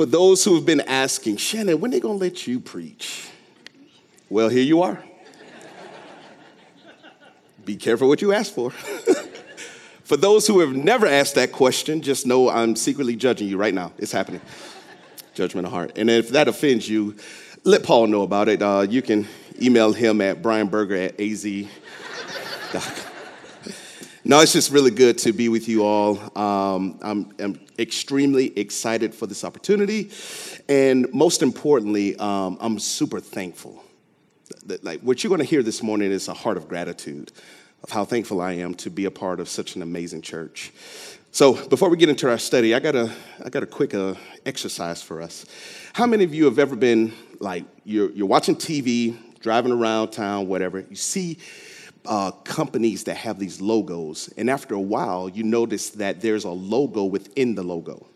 For 0.00 0.06
those 0.06 0.42
who 0.44 0.54
have 0.54 0.64
been 0.64 0.80
asking, 0.80 1.36
Shannon, 1.36 1.78
when 1.78 1.90
are 1.90 1.92
they 1.92 2.00
gonna 2.00 2.14
let 2.14 2.46
you 2.46 2.58
preach? 2.58 3.28
Well, 4.30 4.48
here 4.48 4.62
you 4.62 4.80
are. 4.80 5.04
Be 7.66 7.76
careful 7.76 8.08
what 8.08 8.22
you 8.22 8.32
ask 8.32 8.50
for. 8.50 8.70
for 10.04 10.16
those 10.16 10.46
who 10.46 10.60
have 10.60 10.72
never 10.74 11.06
asked 11.06 11.34
that 11.34 11.52
question, 11.52 12.00
just 12.00 12.26
know 12.26 12.48
I'm 12.48 12.76
secretly 12.76 13.14
judging 13.14 13.46
you 13.46 13.58
right 13.58 13.74
now. 13.74 13.92
It's 13.98 14.10
happening. 14.10 14.40
Judgment 15.34 15.66
of 15.66 15.72
heart. 15.74 15.92
And 15.98 16.08
if 16.08 16.30
that 16.30 16.48
offends 16.48 16.88
you, 16.88 17.16
let 17.64 17.82
Paul 17.82 18.06
know 18.06 18.22
about 18.22 18.48
it. 18.48 18.62
Uh, 18.62 18.86
you 18.88 19.02
can 19.02 19.28
email 19.60 19.92
him 19.92 20.22
at 20.22 20.40
brianberger 20.40 21.08
at 21.08 21.20
az.com. 21.20 23.09
No, 24.30 24.38
it's 24.38 24.52
just 24.52 24.70
really 24.70 24.92
good 24.92 25.18
to 25.18 25.32
be 25.32 25.48
with 25.48 25.68
you 25.68 25.82
all. 25.82 26.16
Um, 26.38 27.00
I'm, 27.02 27.34
I'm, 27.40 27.60
extremely 27.80 28.56
excited 28.56 29.12
for 29.12 29.26
this 29.26 29.42
opportunity. 29.42 30.08
And 30.68 31.12
most 31.12 31.42
importantly, 31.42 32.14
um, 32.14 32.56
I'm 32.60 32.78
super 32.78 33.18
thankful. 33.18 33.82
That, 34.66 34.84
like, 34.84 35.00
what 35.00 35.24
you're 35.24 35.30
going 35.30 35.40
to 35.40 35.44
hear 35.44 35.64
this 35.64 35.82
morning 35.82 36.12
is 36.12 36.28
a 36.28 36.32
heart 36.32 36.56
of 36.56 36.68
gratitude 36.68 37.32
of 37.82 37.90
how 37.90 38.04
thankful 38.04 38.40
I 38.40 38.52
am 38.52 38.74
to 38.74 38.88
be 38.88 39.04
a 39.06 39.10
part 39.10 39.40
of 39.40 39.48
such 39.48 39.74
an 39.74 39.82
amazing 39.82 40.22
church. 40.22 40.70
So, 41.32 41.66
before 41.66 41.88
we 41.88 41.96
get 41.96 42.08
into 42.08 42.30
our 42.30 42.38
study, 42.38 42.72
I 42.72 42.78
got 42.78 42.94
a, 42.94 43.12
I 43.44 43.48
got 43.48 43.64
a 43.64 43.66
quick 43.66 43.94
uh, 43.94 44.14
exercise 44.46 45.02
for 45.02 45.20
us. 45.20 45.44
How 45.92 46.06
many 46.06 46.22
of 46.22 46.32
you 46.32 46.44
have 46.44 46.60
ever 46.60 46.76
been 46.76 47.12
like, 47.40 47.64
you're, 47.82 48.12
you're 48.12 48.28
watching 48.28 48.54
TV, 48.54 49.16
driving 49.40 49.72
around 49.72 50.10
town, 50.12 50.46
whatever, 50.46 50.84
you 50.88 50.94
see 50.94 51.38
uh, 52.06 52.30
companies 52.30 53.04
that 53.04 53.16
have 53.16 53.38
these 53.38 53.60
logos, 53.60 54.32
and 54.36 54.48
after 54.48 54.74
a 54.74 54.80
while, 54.80 55.28
you 55.28 55.42
notice 55.42 55.90
that 55.90 56.20
there's 56.20 56.44
a 56.44 56.50
logo 56.50 57.04
within 57.04 57.54
the 57.54 57.62
logo. 57.62 58.06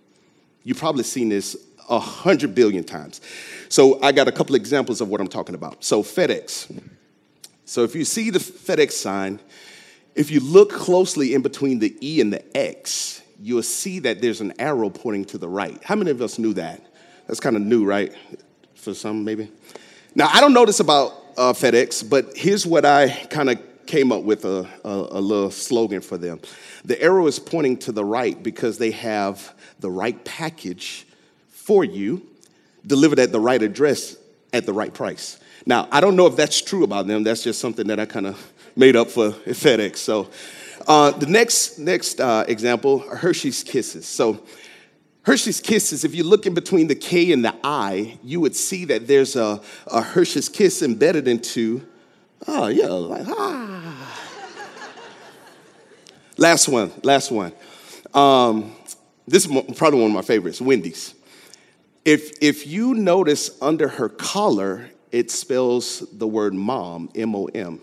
You've 0.63 0.79
probably 0.79 1.05
seen 1.05 1.29
this 1.29 1.57
a 1.89 1.99
hundred 1.99 2.55
billion 2.55 2.85
times. 2.85 3.21
So 3.69 4.03
I 4.03 4.13
got 4.13 4.29
a 4.29 4.33
couple 4.33 4.55
examples 4.55 5.01
of 5.01 5.09
what 5.09 5.21
I'm 5.21 5.29
talking 5.29 5.55
about. 5.55 5.85
So 5.85 6.03
FedEx. 6.03 6.83
So 7.67 7.83
if 7.85 7.95
you 7.95 8.05
see 8.05 8.31
the 8.31 8.39
FedEx 8.39 8.93
sign, 8.93 9.41
if 10.15 10.31
you 10.31 10.41
look 10.41 10.73
closely 10.73 11.35
in 11.35 11.43
between 11.43 11.79
the 11.79 11.97
E 12.01 12.21
and 12.21 12.33
the 12.33 12.57
X, 12.57 13.23
you'll 13.41 13.63
see 13.63 13.99
that 14.01 14.23
there's 14.23 14.41
an 14.41 14.55
arrow 14.59 14.89
pointing 14.89 15.25
to 15.27 15.39
the 15.39 15.49
right. 15.49 15.79
How 15.83 15.97
many 15.97 16.11
of 16.11 16.23
us 16.23 16.39
knew 16.39 16.55
that? 16.55 16.81
That's 17.27 17.41
kind 17.41 17.57
of 17.57 17.63
new, 17.63 17.85
right? 17.85 18.15
For 18.75 18.95
some, 18.95 19.25
maybe. 19.25 19.51
Now, 20.15 20.31
I 20.33 20.41
don't 20.41 20.53
know 20.53 20.65
this 20.65 20.81
about 20.81 21.13
uh, 21.37 21.53
FedEx, 21.53 22.09
but 22.09 22.37
here's 22.37 22.65
what 22.65 22.85
I 22.85 23.09
kind 23.31 23.51
of 23.51 23.59
came 23.95 24.11
up 24.11 24.25
with 24.25 24.45
a, 24.45 24.69
a, 24.83 24.89
a, 24.89 25.21
little 25.21 25.53
slogan 25.53 26.01
for 26.01 26.19
them. 26.19 26.41
The 26.85 27.01
arrow 27.01 27.29
is 27.29 27.39
pointing 27.39 27.77
to 27.87 27.93
the 27.93 28.05
right 28.05 28.43
because 28.43 28.77
they 28.77 28.91
have 28.91 29.55
the 29.79 29.89
right 29.89 30.25
package 30.25 31.07
for 31.47 31.85
you, 31.85 32.27
delivered 32.85 33.21
at 33.21 33.31
the 33.31 33.39
right 33.39 33.63
address 33.63 34.17
at 34.53 34.67
the 34.67 34.73
right 34.73 34.93
price. 34.93 35.39
Now, 35.65 35.87
I 35.93 36.01
don't 36.01 36.17
know 36.17 36.27
if 36.27 36.35
that's 36.35 36.61
true 36.61 36.83
about 36.83 37.07
them. 37.07 37.23
That's 37.23 37.45
just 37.45 37.61
something 37.61 37.87
that 37.87 38.01
I 38.01 38.07
kind 38.07 38.27
of 38.27 38.53
made 38.75 38.97
up 38.97 39.13
for 39.13 39.31
FedEx. 39.47 39.99
So, 39.99 40.29
uh, 40.89 41.13
the 41.13 41.27
next 41.27 41.79
next 41.79 42.21
uh, 42.21 42.45
example, 42.49 42.99
Hershey's 42.99 43.63
Kisses. 43.63 44.07
So, 44.07 44.43
Hershey's 45.23 45.61
Kisses, 45.61 46.03
if 46.05 46.17
you 46.17 46.25
look 46.25 46.47
in 46.47 46.55
between 46.55 46.89
the 46.89 46.97
K 46.97 47.31
and 47.31 47.45
the 47.45 47.55
I, 47.63 48.19
you 48.25 48.41
would 48.41 48.57
see 48.57 48.87
that 48.87 49.07
there's 49.07 49.37
a, 49.37 49.61
a 49.87 50.03
Hershey's 50.03 50.49
Kiss 50.49 50.83
embedded 50.83 51.29
into 51.29 51.87
Oh, 52.47 52.67
yeah, 52.69 52.87
like, 52.87 53.27
ah. 53.29 54.17
last 56.37 56.69
one, 56.69 56.93
last 57.03 57.31
one. 57.31 57.53
Um, 58.13 58.75
this 59.27 59.47
is 59.47 59.77
probably 59.77 60.01
one 60.01 60.11
of 60.11 60.15
my 60.15 60.23
favorites, 60.23 60.61
Wendy's. 60.61 61.15
If, 62.05 62.33
if 62.43 62.67
you 62.67 62.95
notice 62.95 63.51
under 63.63 63.89
her 63.89 64.09
collar, 64.09 64.91
it 65.11 65.31
spells 65.31 66.01
the 66.13 66.27
word 66.27 66.53
mom, 66.53 67.09
M 67.15 67.35
O 67.35 67.47
M. 67.47 67.81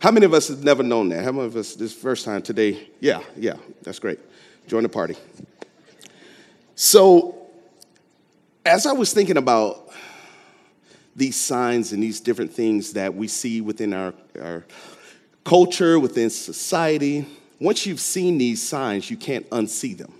How 0.00 0.10
many 0.10 0.26
of 0.26 0.34
us 0.34 0.48
have 0.48 0.64
never 0.64 0.82
known 0.82 1.08
that? 1.10 1.24
How 1.24 1.32
many 1.32 1.46
of 1.46 1.56
us, 1.56 1.74
this 1.74 1.94
first 1.94 2.24
time 2.24 2.42
today? 2.42 2.88
Yeah, 3.00 3.22
yeah, 3.36 3.56
that's 3.82 3.98
great. 3.98 4.18
Join 4.66 4.82
the 4.82 4.88
party. 4.88 5.16
So, 6.74 7.36
as 8.64 8.86
I 8.86 8.92
was 8.92 9.12
thinking 9.12 9.36
about 9.36 9.90
these 11.16 11.36
signs 11.36 11.92
and 11.92 12.02
these 12.02 12.20
different 12.20 12.52
things 12.52 12.92
that 12.94 13.14
we 13.14 13.28
see 13.28 13.60
within 13.60 13.92
our, 13.92 14.14
our 14.40 14.64
culture, 15.44 15.98
within 15.98 16.30
society, 16.30 17.26
once 17.60 17.84
you've 17.86 18.00
seen 18.00 18.38
these 18.38 18.66
signs, 18.66 19.10
you 19.10 19.16
can't 19.16 19.48
unsee 19.50 19.96
them. 19.96 20.12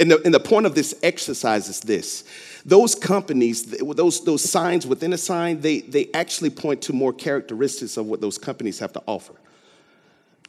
And 0.00 0.10
the, 0.10 0.22
and 0.24 0.32
the 0.32 0.40
point 0.40 0.64
of 0.64 0.74
this 0.74 0.94
exercise 1.02 1.68
is 1.68 1.80
this 1.80 2.24
those 2.64 2.94
companies, 2.94 3.64
those, 3.64 4.24
those 4.24 4.48
signs 4.48 4.86
within 4.86 5.12
a 5.12 5.18
sign, 5.18 5.60
they, 5.60 5.80
they 5.80 6.10
actually 6.12 6.50
point 6.50 6.82
to 6.82 6.92
more 6.92 7.12
characteristics 7.12 7.96
of 7.96 8.06
what 8.06 8.20
those 8.20 8.36
companies 8.36 8.78
have 8.80 8.92
to 8.92 9.02
offer. 9.06 9.34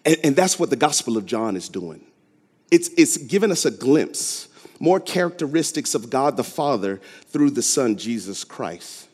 And, 0.05 0.17
and 0.23 0.35
that's 0.35 0.59
what 0.59 0.69
the 0.69 0.75
Gospel 0.75 1.15
of 1.15 1.25
John 1.25 1.55
is 1.55 1.69
doing. 1.69 2.01
It's, 2.69 2.89
it's 2.97 3.17
giving 3.17 3.51
us 3.51 3.63
a 3.63 3.71
glimpse 3.71 4.49
more 4.81 4.99
characteristics 4.99 5.93
of 5.93 6.09
God 6.09 6.35
the 6.35 6.43
Father 6.43 6.99
through 7.27 7.51
the 7.51 7.61
Son, 7.61 7.95
Jesus 7.97 8.43
Christ. 8.43 9.07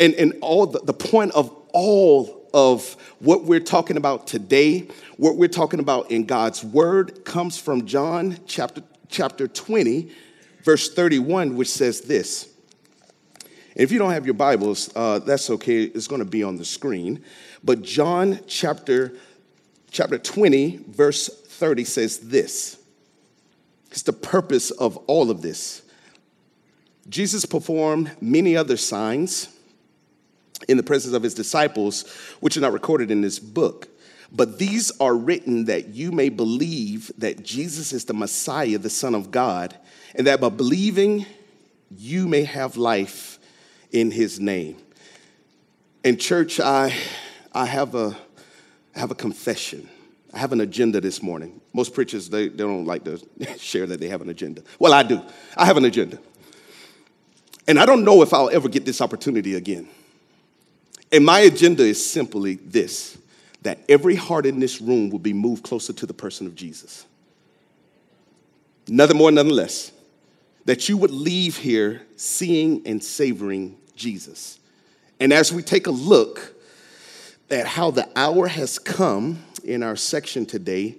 And, 0.00 0.14
and 0.14 0.32
all 0.40 0.66
the, 0.66 0.80
the 0.80 0.94
point 0.94 1.32
of 1.32 1.54
all 1.74 2.48
of 2.54 2.96
what 3.18 3.44
we're 3.44 3.60
talking 3.60 3.98
about 3.98 4.26
today, 4.26 4.88
what 5.18 5.36
we're 5.36 5.46
talking 5.46 5.78
about 5.78 6.10
in 6.10 6.24
God's 6.24 6.64
Word, 6.64 7.24
comes 7.24 7.58
from 7.58 7.84
John 7.84 8.38
chapter, 8.46 8.82
chapter 9.08 9.46
20, 9.46 10.10
verse 10.64 10.92
31, 10.92 11.54
which 11.54 11.68
says 11.68 12.00
this. 12.00 12.48
if 13.76 13.92
you 13.92 13.98
don't 13.98 14.12
have 14.12 14.24
your 14.24 14.34
Bibles, 14.34 14.90
uh, 14.96 15.18
that's 15.18 15.50
okay. 15.50 15.82
It's 15.82 16.08
going 16.08 16.20
to 16.20 16.24
be 16.24 16.42
on 16.42 16.56
the 16.56 16.64
screen. 16.64 17.22
But 17.62 17.82
John 17.82 18.40
chapter, 18.46 19.12
chapter 19.90 20.18
20, 20.18 20.78
verse 20.88 21.28
30 21.28 21.84
says 21.84 22.18
this. 22.20 22.79
It's 23.90 24.02
the 24.02 24.12
purpose 24.12 24.70
of 24.70 24.96
all 25.06 25.30
of 25.30 25.42
this. 25.42 25.82
Jesus 27.08 27.44
performed 27.44 28.12
many 28.20 28.56
other 28.56 28.76
signs 28.76 29.48
in 30.68 30.76
the 30.76 30.82
presence 30.82 31.14
of 31.14 31.22
his 31.22 31.34
disciples, 31.34 32.08
which 32.40 32.56
are 32.56 32.60
not 32.60 32.72
recorded 32.72 33.10
in 33.10 33.20
this 33.20 33.38
book. 33.38 33.88
But 34.32 34.58
these 34.58 34.92
are 35.00 35.14
written 35.14 35.64
that 35.64 35.88
you 35.88 36.12
may 36.12 36.28
believe 36.28 37.10
that 37.18 37.42
Jesus 37.42 37.92
is 37.92 38.04
the 38.04 38.14
Messiah, 38.14 38.78
the 38.78 38.90
Son 38.90 39.14
of 39.14 39.30
God, 39.30 39.76
and 40.14 40.26
that 40.26 40.40
by 40.40 40.50
believing, 40.50 41.26
you 41.96 42.28
may 42.28 42.44
have 42.44 42.76
life 42.76 43.40
in 43.90 44.12
his 44.12 44.38
name. 44.38 44.76
In 46.04 46.16
church, 46.16 46.60
I, 46.60 46.94
I 47.52 47.66
have, 47.66 47.96
a, 47.96 48.16
have 48.94 49.10
a 49.10 49.16
confession. 49.16 49.88
I 50.32 50.38
have 50.38 50.52
an 50.52 50.60
agenda 50.60 51.00
this 51.00 51.22
morning. 51.22 51.60
Most 51.72 51.92
preachers, 51.92 52.28
they, 52.28 52.48
they 52.48 52.58
don't 52.58 52.84
like 52.84 53.04
to 53.04 53.20
share 53.58 53.86
that 53.86 54.00
they 54.00 54.08
have 54.08 54.20
an 54.20 54.28
agenda. 54.28 54.62
Well, 54.78 54.92
I 54.92 55.02
do. 55.02 55.20
I 55.56 55.64
have 55.66 55.76
an 55.76 55.84
agenda. 55.84 56.18
And 57.66 57.78
I 57.78 57.86
don't 57.86 58.04
know 58.04 58.22
if 58.22 58.32
I'll 58.32 58.50
ever 58.50 58.68
get 58.68 58.84
this 58.84 59.00
opportunity 59.00 59.54
again. 59.54 59.88
And 61.12 61.24
my 61.24 61.40
agenda 61.40 61.82
is 61.82 62.04
simply 62.04 62.56
this 62.56 63.18
that 63.62 63.78
every 63.88 64.14
heart 64.14 64.46
in 64.46 64.58
this 64.58 64.80
room 64.80 65.10
will 65.10 65.18
be 65.18 65.34
moved 65.34 65.62
closer 65.64 65.92
to 65.92 66.06
the 66.06 66.14
person 66.14 66.46
of 66.46 66.54
Jesus. 66.54 67.04
Nothing 68.88 69.18
more, 69.18 69.30
nothing 69.30 69.52
less. 69.52 69.92
That 70.64 70.88
you 70.88 70.96
would 70.96 71.10
leave 71.10 71.58
here 71.58 72.02
seeing 72.16 72.86
and 72.86 73.04
savoring 73.04 73.76
Jesus. 73.94 74.58
And 75.18 75.32
as 75.32 75.52
we 75.52 75.62
take 75.62 75.86
a 75.86 75.90
look 75.90 76.54
at 77.50 77.66
how 77.66 77.90
the 77.90 78.08
hour 78.16 78.46
has 78.46 78.78
come 78.78 79.44
in 79.64 79.82
our 79.82 79.96
section 79.96 80.46
today, 80.46 80.96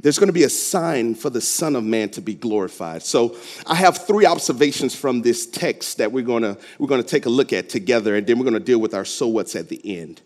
there's 0.00 0.18
going 0.18 0.28
to 0.28 0.32
be 0.32 0.44
a 0.44 0.50
sign 0.50 1.14
for 1.14 1.30
the 1.30 1.40
Son 1.40 1.74
of 1.74 1.82
Man 1.82 2.10
to 2.10 2.20
be 2.20 2.34
glorified. 2.34 3.02
So 3.02 3.36
I 3.66 3.74
have 3.76 4.06
three 4.06 4.26
observations 4.26 4.94
from 4.94 5.22
this 5.22 5.46
text 5.46 5.98
that 5.98 6.12
we're 6.12 6.24
going 6.24 6.42
to, 6.42 6.58
we're 6.78 6.88
going 6.88 7.02
to 7.02 7.08
take 7.08 7.26
a 7.26 7.30
look 7.30 7.52
at 7.52 7.70
together, 7.70 8.14
and 8.14 8.26
then 8.26 8.38
we're 8.38 8.44
going 8.44 8.54
to 8.54 8.60
deal 8.60 8.78
with 8.78 8.94
our 8.94 9.06
so 9.06 9.26
what's 9.26 9.56
at 9.56 9.68
the 9.68 9.98
end. 9.98 10.20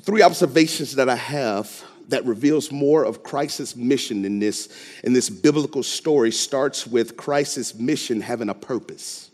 Three 0.00 0.22
observations 0.22 0.94
that 0.96 1.10
I 1.10 1.16
have 1.16 1.84
that 2.08 2.24
reveals 2.24 2.72
more 2.72 3.04
of 3.04 3.22
Christ's 3.22 3.76
mission 3.76 4.24
in 4.24 4.38
this, 4.38 4.68
in 5.04 5.12
this 5.12 5.28
biblical 5.28 5.82
story 5.82 6.30
starts 6.30 6.86
with 6.86 7.16
Christ's 7.16 7.74
mission 7.74 8.22
having 8.22 8.48
a 8.48 8.54
purpose. 8.54 9.30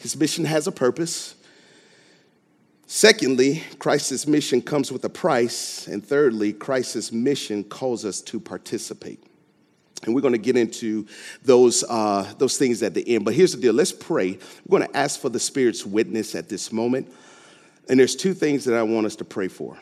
His 0.00 0.16
mission 0.16 0.44
has 0.44 0.66
a 0.66 0.72
purpose. 0.72 1.35
Secondly, 2.86 3.64
Christ's 3.80 4.26
mission 4.26 4.62
comes 4.62 4.92
with 4.92 5.04
a 5.04 5.08
price. 5.08 5.88
And 5.88 6.04
thirdly, 6.04 6.52
Christ's 6.52 7.10
mission 7.12 7.64
calls 7.64 8.04
us 8.04 8.20
to 8.22 8.38
participate. 8.40 9.22
And 10.04 10.14
we're 10.14 10.20
going 10.20 10.32
to 10.32 10.38
get 10.38 10.56
into 10.56 11.06
those, 11.42 11.82
uh, 11.88 12.32
those 12.38 12.58
things 12.58 12.82
at 12.82 12.94
the 12.94 13.16
end. 13.16 13.24
But 13.24 13.34
here's 13.34 13.52
the 13.52 13.60
deal 13.60 13.74
let's 13.74 13.92
pray. 13.92 14.38
We're 14.66 14.78
going 14.78 14.90
to 14.90 14.96
ask 14.96 15.20
for 15.20 15.28
the 15.28 15.40
Spirit's 15.40 15.84
witness 15.84 16.34
at 16.34 16.48
this 16.48 16.72
moment. 16.72 17.12
And 17.88 17.98
there's 17.98 18.14
two 18.14 18.34
things 18.34 18.64
that 18.66 18.74
I 18.74 18.82
want 18.82 19.06
us 19.06 19.16
to 19.16 19.24
pray 19.24 19.48
for. 19.48 19.78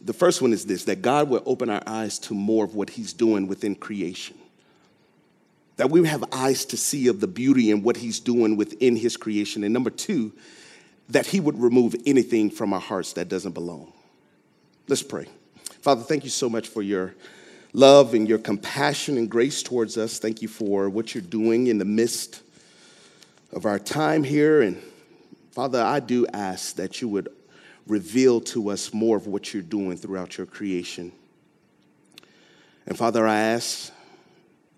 The 0.00 0.12
first 0.12 0.42
one 0.42 0.52
is 0.52 0.66
this 0.66 0.84
that 0.84 1.00
God 1.00 1.28
will 1.28 1.42
open 1.46 1.70
our 1.70 1.82
eyes 1.86 2.18
to 2.20 2.34
more 2.34 2.64
of 2.64 2.74
what 2.74 2.90
He's 2.90 3.12
doing 3.12 3.46
within 3.46 3.76
creation. 3.76 4.36
that 5.76 5.90
we 5.90 6.06
have 6.06 6.24
eyes 6.32 6.64
to 6.66 6.76
see 6.76 7.08
of 7.08 7.20
the 7.20 7.26
beauty 7.26 7.70
and 7.70 7.84
what 7.84 7.96
He's 7.96 8.20
doing 8.20 8.56
within 8.56 8.96
His 8.96 9.16
creation. 9.16 9.64
And 9.64 9.72
number 9.72 9.90
two, 9.90 10.32
that 11.08 11.26
He 11.26 11.40
would 11.40 11.60
remove 11.60 11.94
anything 12.06 12.50
from 12.50 12.72
our 12.72 12.80
hearts 12.80 13.14
that 13.14 13.28
doesn't 13.28 13.52
belong. 13.52 13.92
Let's 14.88 15.02
pray. 15.02 15.26
Father, 15.80 16.02
thank 16.02 16.24
you 16.24 16.30
so 16.30 16.48
much 16.48 16.68
for 16.68 16.82
your 16.82 17.14
love 17.72 18.14
and 18.14 18.28
your 18.28 18.38
compassion 18.38 19.18
and 19.18 19.30
grace 19.30 19.62
towards 19.62 19.96
us. 19.96 20.18
Thank 20.18 20.42
you 20.42 20.48
for 20.48 20.88
what 20.88 21.14
you're 21.14 21.22
doing 21.22 21.68
in 21.68 21.78
the 21.78 21.84
midst 21.84 22.42
of 23.52 23.66
our 23.66 23.78
time 23.78 24.24
here. 24.24 24.62
And 24.62 24.80
Father, 25.52 25.82
I 25.82 26.00
do 26.00 26.26
ask 26.32 26.76
that 26.76 27.00
you 27.00 27.08
would 27.08 27.28
reveal 27.86 28.40
to 28.40 28.70
us 28.70 28.94
more 28.94 29.16
of 29.16 29.26
what 29.26 29.52
you're 29.52 29.62
doing 29.62 29.96
throughout 29.96 30.38
your 30.38 30.46
creation. 30.46 31.12
And 32.86 32.96
Father, 32.96 33.26
I 33.26 33.38
ask 33.38 33.92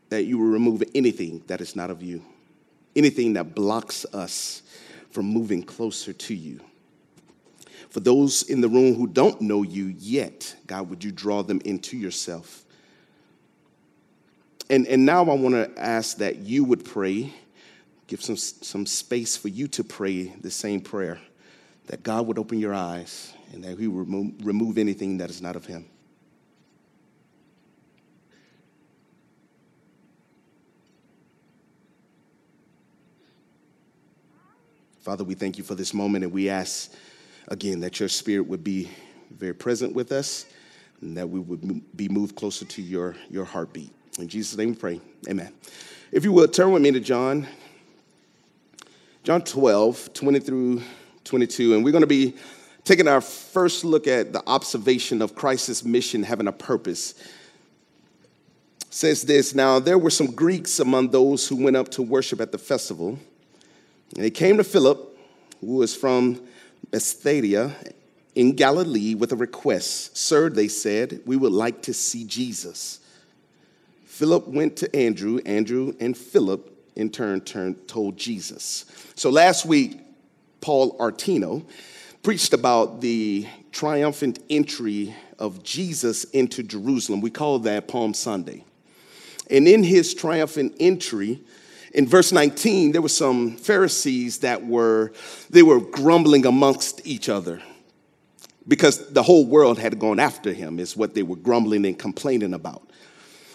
that 0.08 0.24
you 0.24 0.38
will 0.38 0.46
remove 0.46 0.82
anything 0.94 1.42
that 1.46 1.60
is 1.60 1.74
not 1.74 1.90
of 1.90 2.02
you, 2.02 2.22
anything 2.94 3.34
that 3.34 3.54
blocks 3.54 4.04
us 4.12 4.62
from 5.14 5.26
moving 5.26 5.62
closer 5.62 6.12
to 6.12 6.34
you. 6.34 6.58
For 7.88 8.00
those 8.00 8.42
in 8.42 8.60
the 8.60 8.68
room 8.68 8.96
who 8.96 9.06
don't 9.06 9.40
know 9.40 9.62
you 9.62 9.94
yet, 9.96 10.56
God, 10.66 10.90
would 10.90 11.04
you 11.04 11.12
draw 11.12 11.42
them 11.44 11.60
into 11.64 11.96
yourself? 11.96 12.64
And, 14.68 14.88
and 14.88 15.06
now 15.06 15.22
I 15.22 15.34
want 15.34 15.54
to 15.54 15.70
ask 15.80 16.16
that 16.16 16.38
you 16.38 16.64
would 16.64 16.84
pray, 16.84 17.32
give 18.08 18.24
some, 18.24 18.36
some 18.36 18.86
space 18.86 19.36
for 19.36 19.46
you 19.46 19.68
to 19.68 19.84
pray 19.84 20.24
the 20.40 20.50
same 20.50 20.80
prayer, 20.80 21.20
that 21.86 22.02
God 22.02 22.26
would 22.26 22.38
open 22.38 22.58
your 22.58 22.74
eyes 22.74 23.32
and 23.52 23.62
that 23.62 23.78
He 23.78 23.86
would 23.86 24.08
remove, 24.08 24.32
remove 24.44 24.78
anything 24.78 25.18
that 25.18 25.30
is 25.30 25.40
not 25.40 25.54
of 25.54 25.64
Him. 25.64 25.84
Father, 35.04 35.22
we 35.22 35.34
thank 35.34 35.58
you 35.58 35.64
for 35.64 35.74
this 35.74 35.92
moment 35.92 36.24
and 36.24 36.32
we 36.32 36.48
ask 36.48 36.90
again 37.48 37.80
that 37.80 38.00
your 38.00 38.08
spirit 38.08 38.46
would 38.46 38.64
be 38.64 38.88
very 39.32 39.52
present 39.52 39.94
with 39.94 40.12
us 40.12 40.46
and 41.02 41.14
that 41.18 41.28
we 41.28 41.40
would 41.40 41.94
be 41.94 42.08
moved 42.08 42.36
closer 42.36 42.64
to 42.64 42.80
your, 42.80 43.14
your 43.28 43.44
heartbeat. 43.44 43.92
In 44.18 44.28
Jesus' 44.28 44.56
name 44.56 44.70
we 44.70 44.76
pray. 44.76 45.00
Amen. 45.28 45.52
If 46.10 46.24
you 46.24 46.32
will, 46.32 46.48
turn 46.48 46.72
with 46.72 46.80
me 46.80 46.90
to 46.90 47.00
John. 47.00 47.46
John 49.24 49.42
12, 49.42 50.14
20 50.14 50.40
through 50.40 50.80
22. 51.24 51.74
And 51.74 51.84
we're 51.84 51.92
going 51.92 52.00
to 52.00 52.06
be 52.06 52.34
taking 52.84 53.06
our 53.06 53.20
first 53.20 53.84
look 53.84 54.06
at 54.06 54.32
the 54.32 54.42
observation 54.46 55.20
of 55.20 55.34
Christ's 55.34 55.84
mission 55.84 56.22
having 56.22 56.46
a 56.46 56.52
purpose. 56.52 57.12
It 58.80 58.94
says 58.94 59.20
this 59.24 59.54
Now 59.54 59.80
there 59.80 59.98
were 59.98 60.08
some 60.08 60.34
Greeks 60.34 60.80
among 60.80 61.10
those 61.10 61.46
who 61.46 61.56
went 61.56 61.76
up 61.76 61.90
to 61.90 62.00
worship 62.00 62.40
at 62.40 62.52
the 62.52 62.58
festival. 62.58 63.18
And 64.14 64.24
they 64.24 64.30
came 64.30 64.56
to 64.58 64.64
Philip, 64.64 65.18
who 65.60 65.76
was 65.76 65.94
from 65.94 66.40
Bethsaida 66.90 67.74
in 68.34 68.52
Galilee, 68.52 69.14
with 69.14 69.32
a 69.32 69.36
request. 69.36 70.16
Sir, 70.16 70.50
they 70.50 70.68
said, 70.68 71.20
we 71.26 71.36
would 71.36 71.52
like 71.52 71.82
to 71.82 71.94
see 71.94 72.24
Jesus. 72.24 73.00
Philip 74.06 74.46
went 74.46 74.76
to 74.76 74.94
Andrew. 74.94 75.40
Andrew 75.44 75.94
and 75.98 76.16
Philip, 76.16 76.70
in 76.94 77.10
turn, 77.10 77.40
turned, 77.40 77.88
told 77.88 78.16
Jesus. 78.16 78.84
So 79.16 79.30
last 79.30 79.66
week, 79.66 80.00
Paul 80.60 80.96
Artino 80.98 81.64
preached 82.22 82.52
about 82.52 83.00
the 83.00 83.46
triumphant 83.72 84.38
entry 84.48 85.14
of 85.38 85.62
Jesus 85.64 86.24
into 86.24 86.62
Jerusalem. 86.62 87.20
We 87.20 87.30
call 87.30 87.58
that 87.60 87.88
Palm 87.88 88.14
Sunday. 88.14 88.64
And 89.50 89.66
in 89.66 89.82
his 89.82 90.14
triumphant 90.14 90.74
entry, 90.80 91.40
in 91.94 92.06
verse 92.06 92.32
19 92.32 92.92
there 92.92 93.00
were 93.00 93.08
some 93.08 93.56
pharisees 93.56 94.38
that 94.40 94.66
were 94.66 95.12
they 95.48 95.62
were 95.62 95.80
grumbling 95.80 96.44
amongst 96.44 97.06
each 97.06 97.28
other 97.28 97.62
because 98.66 99.08
the 99.12 99.22
whole 99.22 99.46
world 99.46 99.78
had 99.78 99.98
gone 99.98 100.18
after 100.18 100.52
him 100.52 100.78
is 100.78 100.96
what 100.96 101.14
they 101.14 101.22
were 101.22 101.36
grumbling 101.36 101.86
and 101.86 101.98
complaining 101.98 102.52
about. 102.52 102.82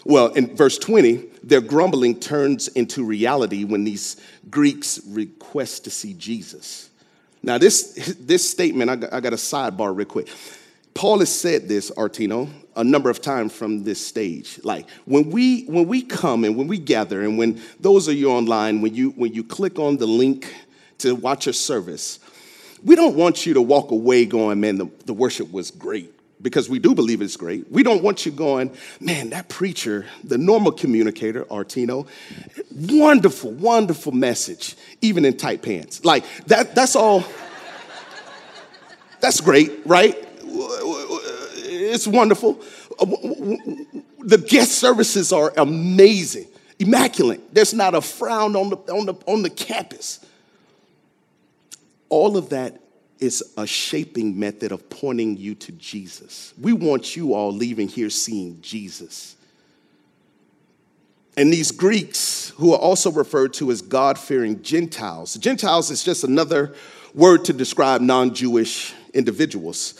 Well 0.04 0.28
in 0.28 0.56
verse 0.56 0.78
20 0.78 1.26
their 1.42 1.60
grumbling 1.60 2.18
turns 2.18 2.68
into 2.68 3.04
reality 3.04 3.64
when 3.64 3.84
these 3.84 4.16
greeks 4.50 5.00
request 5.06 5.84
to 5.84 5.90
see 5.90 6.14
jesus. 6.14 6.90
Now 7.42 7.58
this 7.58 8.14
this 8.18 8.48
statement 8.50 8.90
i 8.90 8.96
got, 8.96 9.12
I 9.12 9.20
got 9.20 9.32
a 9.34 9.36
sidebar 9.36 9.94
real 9.94 10.06
quick. 10.06 10.28
Paul 10.92 11.20
has 11.20 11.34
said 11.34 11.68
this, 11.68 11.90
Artino, 11.92 12.50
a 12.76 12.84
number 12.84 13.10
of 13.10 13.20
times 13.20 13.52
from 13.52 13.84
this 13.84 14.04
stage. 14.04 14.60
Like 14.62 14.88
when 15.04 15.30
we 15.30 15.64
when 15.64 15.86
we 15.88 16.02
come 16.02 16.44
and 16.44 16.56
when 16.56 16.68
we 16.68 16.78
gather, 16.78 17.22
and 17.22 17.38
when 17.38 17.60
those 17.78 18.08
of 18.08 18.14
you 18.14 18.30
online, 18.30 18.80
when 18.80 18.94
you 18.94 19.10
when 19.10 19.32
you 19.32 19.44
click 19.44 19.78
on 19.78 19.96
the 19.96 20.06
link 20.06 20.54
to 20.98 21.14
watch 21.14 21.46
a 21.46 21.52
service, 21.52 22.18
we 22.82 22.94
don't 22.94 23.16
want 23.16 23.46
you 23.46 23.54
to 23.54 23.62
walk 23.62 23.90
away 23.90 24.26
going, 24.26 24.60
man, 24.60 24.76
the, 24.76 24.90
the 25.06 25.14
worship 25.14 25.50
was 25.52 25.70
great. 25.70 26.14
Because 26.42 26.70
we 26.70 26.78
do 26.78 26.94
believe 26.94 27.20
it's 27.20 27.36
great. 27.36 27.70
We 27.70 27.82
don't 27.82 28.02
want 28.02 28.24
you 28.24 28.32
going, 28.32 28.74
man, 28.98 29.28
that 29.28 29.50
preacher, 29.50 30.06
the 30.24 30.38
normal 30.38 30.72
communicator, 30.72 31.44
Artino, 31.44 32.06
wonderful, 32.74 33.50
wonderful 33.50 34.12
message, 34.12 34.74
even 35.02 35.26
in 35.26 35.36
tight 35.36 35.60
pants. 35.60 36.02
Like 36.02 36.24
that, 36.46 36.74
that's 36.74 36.96
all. 36.96 37.24
That's 39.20 39.42
great, 39.42 39.70
right? 39.84 40.16
It's 41.90 42.06
wonderful. 42.06 42.60
Uh, 42.98 43.06
the 44.18 44.38
guest 44.38 44.72
services 44.72 45.32
are 45.32 45.52
amazing, 45.56 46.46
immaculate. 46.78 47.54
There's 47.54 47.74
not 47.74 47.94
a 47.94 48.00
frown 48.00 48.56
on 48.56 48.70
the, 48.70 48.76
on 48.92 49.06
the, 49.06 49.14
on 49.26 49.42
the 49.42 49.50
campus. 49.50 50.24
All 52.08 52.36
of 52.36 52.50
that 52.50 52.80
is 53.18 53.44
a 53.56 53.66
shaping 53.66 54.38
method 54.38 54.72
of 54.72 54.88
pointing 54.88 55.36
you 55.36 55.54
to 55.54 55.72
Jesus. 55.72 56.54
We 56.60 56.72
want 56.72 57.16
you 57.16 57.34
all 57.34 57.52
leaving 57.52 57.88
here 57.88 58.10
seeing 58.10 58.60
Jesus. 58.62 59.36
And 61.36 61.52
these 61.52 61.70
Greeks, 61.70 62.50
who 62.56 62.72
are 62.72 62.78
also 62.78 63.10
referred 63.10 63.52
to 63.54 63.70
as 63.70 63.82
God 63.82 64.18
fearing 64.18 64.62
Gentiles, 64.62 65.34
Gentiles 65.34 65.90
is 65.90 66.02
just 66.02 66.24
another 66.24 66.74
word 67.14 67.44
to 67.46 67.52
describe 67.52 68.00
non 68.00 68.34
Jewish 68.34 68.94
individuals. 69.14 69.94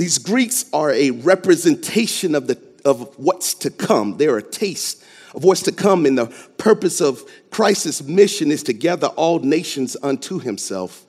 These 0.00 0.16
Greeks 0.16 0.64
are 0.72 0.90
a 0.92 1.10
representation 1.10 2.34
of, 2.34 2.46
the, 2.46 2.58
of 2.86 3.18
what's 3.18 3.52
to 3.56 3.70
come. 3.70 4.16
They're 4.16 4.38
a 4.38 4.42
taste 4.42 5.04
of 5.34 5.44
what's 5.44 5.60
to 5.64 5.72
come, 5.72 6.06
and 6.06 6.16
the 6.16 6.34
purpose 6.56 7.02
of 7.02 7.22
Christ's 7.50 8.02
mission 8.04 8.50
is 8.50 8.62
to 8.62 8.72
gather 8.72 9.08
all 9.08 9.40
nations 9.40 9.98
unto 10.02 10.38
himself 10.38 11.04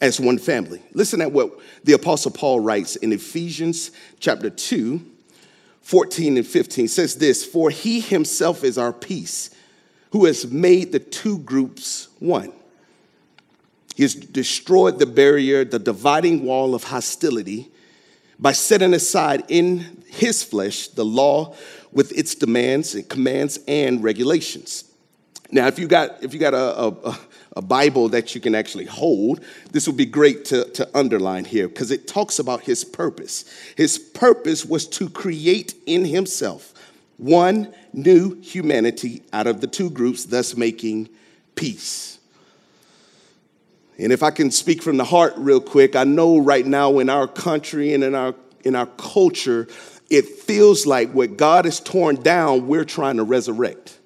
as 0.00 0.18
one 0.18 0.38
family. 0.38 0.80
Listen 0.94 1.20
at 1.20 1.32
what 1.32 1.50
the 1.84 1.92
Apostle 1.92 2.30
Paul 2.30 2.60
writes 2.60 2.96
in 2.96 3.12
Ephesians 3.12 3.90
chapter 4.20 4.48
2, 4.48 5.04
14 5.82 6.38
and 6.38 6.46
15. 6.46 6.86
It 6.86 6.88
says 6.88 7.16
this 7.16 7.44
For 7.44 7.68
he 7.68 8.00
himself 8.00 8.64
is 8.64 8.78
our 8.78 8.94
peace, 8.94 9.50
who 10.12 10.24
has 10.24 10.50
made 10.50 10.92
the 10.92 10.98
two 10.98 11.40
groups 11.40 12.08
one. 12.20 12.54
He 13.96 14.02
has 14.02 14.14
destroyed 14.14 14.98
the 14.98 15.04
barrier, 15.04 15.62
the 15.66 15.78
dividing 15.78 16.42
wall 16.46 16.74
of 16.74 16.84
hostility 16.84 17.70
by 18.40 18.52
setting 18.52 18.94
aside 18.94 19.44
in 19.48 20.02
his 20.08 20.42
flesh 20.42 20.88
the 20.88 21.04
law 21.04 21.54
with 21.92 22.16
its 22.16 22.34
demands 22.34 22.94
and 22.94 23.08
commands 23.08 23.58
and 23.68 24.02
regulations. 24.02 24.84
Now, 25.52 25.66
if 25.66 25.78
you 25.78 25.88
got 25.88 26.22
if 26.22 26.32
you 26.32 26.40
got 26.40 26.54
a, 26.54 26.86
a, 26.86 27.18
a 27.56 27.62
Bible 27.62 28.08
that 28.10 28.34
you 28.34 28.40
can 28.40 28.54
actually 28.54 28.84
hold, 28.84 29.44
this 29.72 29.86
would 29.88 29.96
be 29.96 30.06
great 30.06 30.44
to, 30.46 30.64
to 30.70 30.88
underline 30.96 31.44
here 31.44 31.68
because 31.68 31.90
it 31.90 32.06
talks 32.06 32.38
about 32.38 32.62
his 32.62 32.84
purpose. 32.84 33.44
His 33.76 33.98
purpose 33.98 34.64
was 34.64 34.86
to 34.88 35.10
create 35.10 35.74
in 35.86 36.04
himself 36.04 36.72
one 37.16 37.74
new 37.92 38.40
humanity 38.40 39.22
out 39.32 39.48
of 39.48 39.60
the 39.60 39.66
two 39.66 39.90
groups, 39.90 40.24
thus 40.24 40.56
making 40.56 41.08
peace. 41.56 42.19
And 44.02 44.12
if 44.12 44.22
I 44.22 44.30
can 44.30 44.50
speak 44.50 44.82
from 44.82 44.96
the 44.96 45.04
heart 45.04 45.34
real 45.36 45.60
quick, 45.60 45.94
I 45.94 46.04
know 46.04 46.38
right 46.38 46.64
now 46.64 46.98
in 46.98 47.10
our 47.10 47.28
country 47.28 47.92
and 47.92 48.02
in 48.02 48.14
our 48.14 48.34
in 48.64 48.74
our 48.74 48.86
culture, 48.86 49.68
it 50.08 50.26
feels 50.26 50.86
like 50.86 51.12
what 51.12 51.36
God 51.36 51.64
has 51.64 51.80
torn 51.80 52.16
down, 52.16 52.66
we're 52.66 52.84
trying 52.84 53.16
to 53.16 53.24
resurrect. 53.24 53.98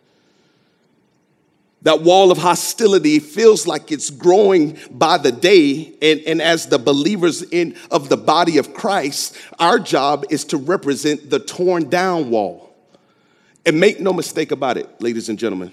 That 1.82 2.00
wall 2.00 2.30
of 2.30 2.38
hostility 2.38 3.18
feels 3.18 3.66
like 3.66 3.92
it's 3.92 4.08
growing 4.10 4.78
by 4.90 5.18
the 5.18 5.32
day. 5.32 5.92
And, 6.00 6.20
and 6.20 6.40
as 6.40 6.66
the 6.68 6.78
believers 6.78 7.42
in, 7.42 7.76
of 7.90 8.08
the 8.08 8.16
body 8.16 8.56
of 8.56 8.72
Christ, 8.72 9.36
our 9.58 9.78
job 9.78 10.24
is 10.30 10.44
to 10.46 10.56
represent 10.56 11.28
the 11.28 11.38
torn 11.38 11.90
down 11.90 12.30
wall. 12.30 12.74
And 13.66 13.80
make 13.80 14.00
no 14.00 14.12
mistake 14.12 14.50
about 14.50 14.76
it, 14.78 14.88
ladies 15.00 15.28
and 15.28 15.38
gentlemen. 15.38 15.72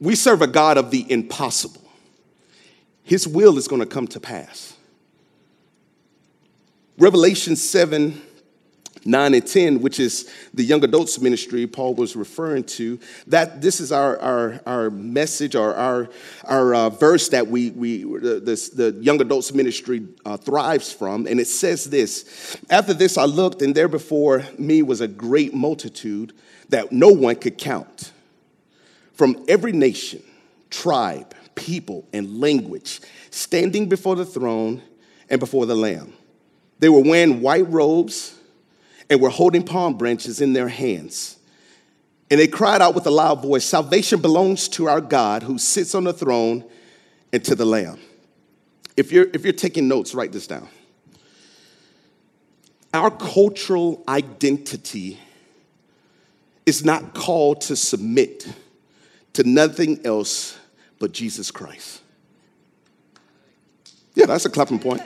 We 0.00 0.14
serve 0.14 0.42
a 0.42 0.46
God 0.46 0.78
of 0.78 0.90
the 0.90 1.10
impossible. 1.10 1.83
His 3.04 3.28
will 3.28 3.58
is 3.58 3.68
going 3.68 3.80
to 3.80 3.86
come 3.86 4.08
to 4.08 4.20
pass. 4.20 4.74
Revelation 6.98 7.56
7 7.56 8.20
9 9.06 9.34
and 9.34 9.46
10, 9.46 9.80
which 9.80 10.00
is 10.00 10.30
the 10.54 10.62
young 10.62 10.82
adults 10.82 11.20
ministry 11.20 11.66
Paul 11.66 11.94
was 11.94 12.16
referring 12.16 12.64
to, 12.64 12.98
that 13.26 13.60
this 13.60 13.80
is 13.80 13.92
our, 13.92 14.18
our, 14.18 14.60
our 14.66 14.90
message 14.90 15.54
or 15.54 15.74
our, 15.74 16.08
our 16.44 16.74
uh, 16.74 16.90
verse 16.90 17.28
that 17.28 17.46
we, 17.46 17.70
we 17.70 18.04
this, 18.04 18.70
the 18.70 18.92
young 19.00 19.20
adults 19.20 19.52
ministry 19.52 20.06
uh, 20.24 20.36
thrives 20.36 20.92
from. 20.92 21.26
And 21.26 21.38
it 21.38 21.48
says 21.48 21.84
this 21.84 22.56
After 22.70 22.94
this, 22.94 23.18
I 23.18 23.24
looked, 23.24 23.62
and 23.62 23.74
there 23.74 23.88
before 23.88 24.44
me 24.58 24.82
was 24.82 25.00
a 25.00 25.08
great 25.08 25.54
multitude 25.54 26.32
that 26.70 26.92
no 26.92 27.08
one 27.08 27.36
could 27.36 27.58
count 27.58 28.12
from 29.12 29.44
every 29.48 29.72
nation, 29.72 30.22
tribe, 30.70 31.34
people, 31.54 32.06
and 32.12 32.40
language, 32.40 33.00
standing 33.30 33.88
before 33.88 34.16
the 34.16 34.24
throne 34.24 34.82
and 35.28 35.40
before 35.40 35.66
the 35.66 35.74
Lamb. 35.74 36.12
They 36.78 36.88
were 36.88 37.02
wearing 37.02 37.40
white 37.40 37.68
robes 37.70 38.38
and 39.08 39.20
were 39.20 39.30
holding 39.30 39.62
palm 39.62 39.96
branches 39.96 40.40
in 40.40 40.52
their 40.52 40.68
hands. 40.68 41.38
And 42.30 42.40
they 42.40 42.46
cried 42.46 42.82
out 42.82 42.94
with 42.94 43.06
a 43.06 43.10
loud 43.10 43.42
voice 43.42 43.64
Salvation 43.64 44.20
belongs 44.20 44.68
to 44.70 44.88
our 44.88 45.00
God 45.00 45.42
who 45.42 45.58
sits 45.58 45.94
on 45.94 46.04
the 46.04 46.12
throne 46.12 46.64
and 47.32 47.44
to 47.44 47.54
the 47.54 47.64
Lamb. 47.64 47.98
If 48.96 49.12
you're, 49.12 49.26
if 49.32 49.44
you're 49.44 49.52
taking 49.52 49.88
notes, 49.88 50.14
write 50.14 50.32
this 50.32 50.46
down. 50.46 50.68
Our 52.92 53.10
cultural 53.10 54.04
identity 54.08 55.18
is 56.64 56.84
not 56.84 57.12
called 57.12 57.60
to 57.62 57.76
submit 57.76 58.46
to 59.34 59.42
nothing 59.42 60.04
else 60.06 60.56
but 60.98 61.12
Jesus 61.12 61.50
Christ. 61.50 62.02
Yeah, 64.14 64.26
that's 64.26 64.44
a 64.44 64.50
clapping 64.50 64.78
point. 64.78 65.02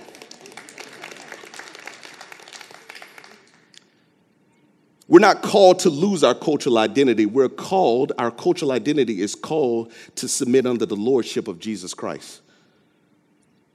We're 5.09 5.21
not 5.21 5.41
called 5.41 5.79
to 5.81 5.91
lose 5.91 6.23
our 6.23 6.35
cultural 6.35 6.77
identity. 6.77 7.25
We're 7.25 7.49
called, 7.49 8.13
our 8.19 8.31
cultural 8.31 8.73
identity 8.73 9.23
is 9.23 9.35
called 9.35 9.91
to 10.17 10.29
submit 10.29 10.67
under 10.67 10.85
the 10.85 10.97
lordship 10.97 11.49
of 11.49 11.59
Jesus 11.59 11.95
Christ. 11.95 12.43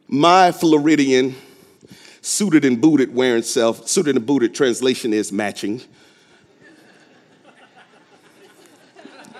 My 0.07 0.51
Floridian 0.51 1.35
suited 2.21 2.63
and 2.65 2.79
booted 2.79 3.15
wearing 3.15 3.41
self, 3.41 3.87
suited 3.87 4.15
and 4.15 4.25
booted 4.25 4.53
translation 4.53 5.11
is 5.11 5.31
matching. 5.31 5.81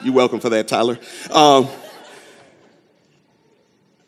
You're 0.01 0.15
welcome 0.15 0.39
for 0.39 0.50
that, 0.50 0.68
Tyler. 0.68 0.98
Um, 1.32 1.70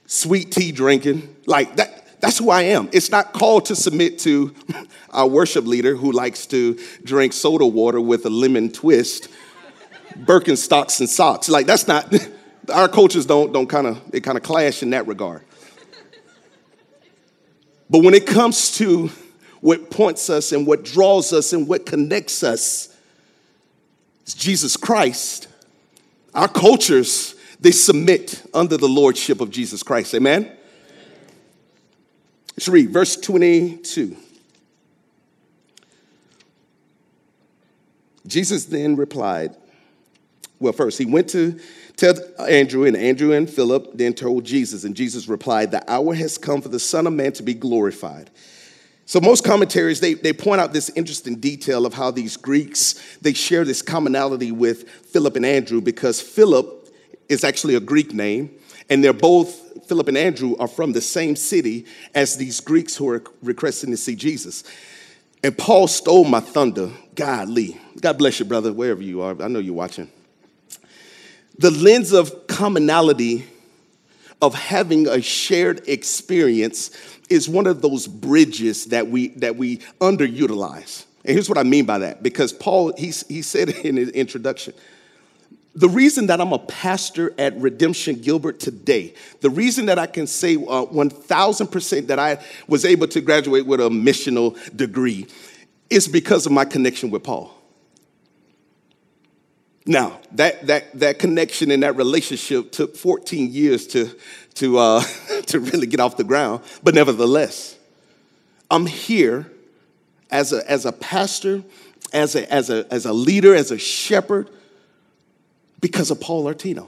sweet 0.06 0.52
tea 0.52 0.72
drinking, 0.72 1.36
like 1.46 1.76
that 1.78 2.20
that's 2.20 2.38
who 2.38 2.50
I 2.50 2.64
am. 2.64 2.90
It's 2.92 3.12
not 3.12 3.34
called 3.34 3.66
to 3.66 3.76
submit 3.76 4.20
to 4.20 4.54
our 5.12 5.28
worship 5.28 5.66
leader 5.66 5.96
who 5.96 6.12
likes 6.12 6.48
to 6.48 6.80
drink 7.04 7.34
soda 7.34 7.66
water 7.66 8.02
with 8.02 8.26
a 8.26 8.30
lemon 8.30 8.72
twist, 8.72 9.28
Birkenstocks 10.18 11.00
and 11.00 11.10
socks. 11.10 11.50
Like 11.50 11.66
that's 11.66 11.88
not 11.88 12.14
our 12.74 12.88
cultures 12.88 13.26
don't 13.26 13.54
don't 13.54 13.68
kind 13.68 13.88
of 13.88 14.12
they 14.12 14.20
kind 14.22 14.38
of 14.38 14.44
clash 14.44 14.82
in 14.82 14.92
that 14.92 15.08
regard. 15.08 15.44
But 17.90 18.04
when 18.04 18.14
it 18.14 18.26
comes 18.26 18.76
to 18.78 19.12
what 19.62 19.92
points 19.92 20.30
us 20.30 20.52
and 20.52 20.66
what 20.66 20.84
draws 20.84 21.32
us 21.34 21.54
and 21.54 21.68
what 21.68 21.86
connects 21.86 22.44
us, 22.44 22.96
it's 24.24 24.34
Jesus 24.34 24.76
Christ. 24.76 25.48
Our 26.34 26.48
cultures, 26.48 27.35
they 27.66 27.72
submit 27.72 28.44
under 28.54 28.78
the 28.78 28.88
lordship 28.88 29.42
of 29.42 29.50
Jesus 29.50 29.82
Christ. 29.82 30.14
Amen? 30.14 30.56
Let's 32.56 32.68
read 32.68 32.92
verse 32.92 33.16
22. 33.16 34.16
Jesus 38.28 38.66
then 38.66 38.96
replied, 38.96 39.56
well, 40.60 40.74
first, 40.74 41.00
he 41.00 41.08
went 41.08 41.28
to 41.32 41.60
tell 41.96 42.14
Andrew, 42.48 42.86
and 42.86 42.96
Andrew 42.96 43.32
and 43.32 43.50
Philip 43.50 43.98
then 43.98 44.14
told 44.14 44.44
Jesus, 44.44 44.84
and 44.84 44.96
Jesus 44.96 45.28
replied, 45.28 45.72
The 45.72 45.92
hour 45.92 46.14
has 46.14 46.38
come 46.38 46.62
for 46.62 46.70
the 46.70 46.80
Son 46.80 47.08
of 47.08 47.14
Man 47.14 47.32
to 47.34 47.42
be 47.42 47.56
glorified. 47.56 48.30
So 49.08 49.20
most 49.20 49.44
commentaries, 49.44 50.02
they, 50.02 50.14
they 50.14 50.34
point 50.34 50.62
out 50.62 50.72
this 50.72 50.90
interesting 50.92 51.38
detail 51.38 51.88
of 51.88 51.96
how 51.96 52.12
these 52.12 52.38
Greeks, 52.38 53.18
they 53.22 53.34
share 53.34 53.66
this 53.66 53.82
commonality 53.82 54.52
with 54.52 54.88
Philip 54.88 55.36
and 55.36 55.46
Andrew 55.46 55.82
because 55.82 56.22
Philip 56.22 56.85
is 57.30 57.44
actually 57.44 57.76
a 57.76 57.80
Greek 57.80 58.14
name, 58.14 58.50
and 58.90 59.04
they're 59.04 59.14
both 59.14 59.66
Philip 59.88 60.08
and 60.08 60.18
Andrew 60.18 60.56
are 60.58 60.68
from 60.68 60.94
the 60.94 61.02
same 61.02 61.36
city 61.36 61.86
as 62.14 62.38
these 62.38 62.60
Greeks 62.60 62.96
who 62.96 63.08
are 63.10 63.24
requesting 63.44 63.92
to 63.92 63.98
see 63.98 64.16
Jesus. 64.16 64.64
And 65.44 65.56
Paul 65.56 65.88
stole 65.88 66.26
my 66.26 66.40
thunder. 66.40 66.92
Godly. 67.14 67.80
God 68.02 68.18
bless 68.18 68.40
you, 68.40 68.46
brother, 68.46 68.74
wherever 68.74 69.02
you 69.02 69.22
are. 69.22 69.40
I 69.42 69.48
know 69.48 69.60
you're 69.60 69.76
watching. 69.76 70.10
The 71.60 71.72
lens 71.72 72.12
of 72.12 72.48
commonality 72.48 73.46
of 74.42 74.54
having 74.54 75.08
a 75.08 75.22
shared 75.22 75.88
experience 75.88 76.92
is 77.30 77.48
one 77.48 77.68
of 77.68 77.82
those 77.82 78.08
bridges 78.08 78.88
that 78.88 79.08
we 79.08 79.30
that 79.30 79.56
we 79.56 79.78
underutilize. 80.02 81.06
And 81.24 81.34
here's 81.34 81.48
what 81.48 81.58
I 81.58 81.64
mean 81.64 81.86
by 81.86 82.00
that 82.00 82.22
because 82.22 82.52
Paul 82.52 82.94
he, 82.98 83.08
he 83.28 83.42
said 83.42 83.70
in 83.84 83.98
his 83.98 84.10
introduction 84.10 84.74
the 85.76 85.90
reason 85.90 86.28
that 86.28 86.40
I'm 86.40 86.54
a 86.54 86.60
pastor 86.60 87.34
at 87.38 87.56
Redemption 87.58 88.22
Gilbert 88.22 88.62
today, 88.62 89.14
the 89.42 89.50
reason 89.50 89.88
that 89.88 90.00
I 90.00 90.08
can 90.08 90.26
say 90.26 90.56
uh, 90.56 90.86
1000% 90.86 92.08
that 92.08 92.18
I 92.18 92.44
was 92.68 92.86
able 92.86 93.08
to 93.10 93.20
graduate 93.20 93.66
with 93.66 93.82
a 93.82 93.90
missional 93.90 94.58
degree 94.76 95.28
is 95.90 96.08
because 96.08 96.46
of 96.46 96.54
my 96.54 96.64
connection 96.64 97.12
with 97.12 97.24
Paul. 97.24 97.52
Now, 99.86 100.20
that, 100.32 100.66
that, 100.68 100.98
that 100.98 101.20
connection 101.20 101.70
and 101.72 101.84
that 101.84 101.98
relationship 101.98 102.72
took 102.72 102.96
14 102.96 103.52
years 103.52 103.86
to, 103.88 104.10
to, 104.56 104.80
uh, 104.80 105.02
to 105.48 105.60
really 105.60 105.88
get 105.88 106.00
off 106.00 106.16
the 106.16 106.24
ground, 106.24 106.62
but 106.84 106.96
nevertheless, 106.96 107.78
I'm 108.72 108.86
here 108.86 109.52
as 110.32 110.54
a, 110.54 110.70
as 110.72 110.86
a 110.86 110.92
pastor, 110.94 111.64
as 112.14 112.36
a, 112.36 112.52
as, 112.52 112.70
a, 112.70 112.92
as 112.92 113.06
a 113.06 113.14
leader, 113.14 113.54
as 113.54 113.72
a 113.72 113.78
shepherd 113.78 114.50
because 115.86 116.10
of 116.10 116.20
Paul 116.20 116.46
Artino, 116.46 116.88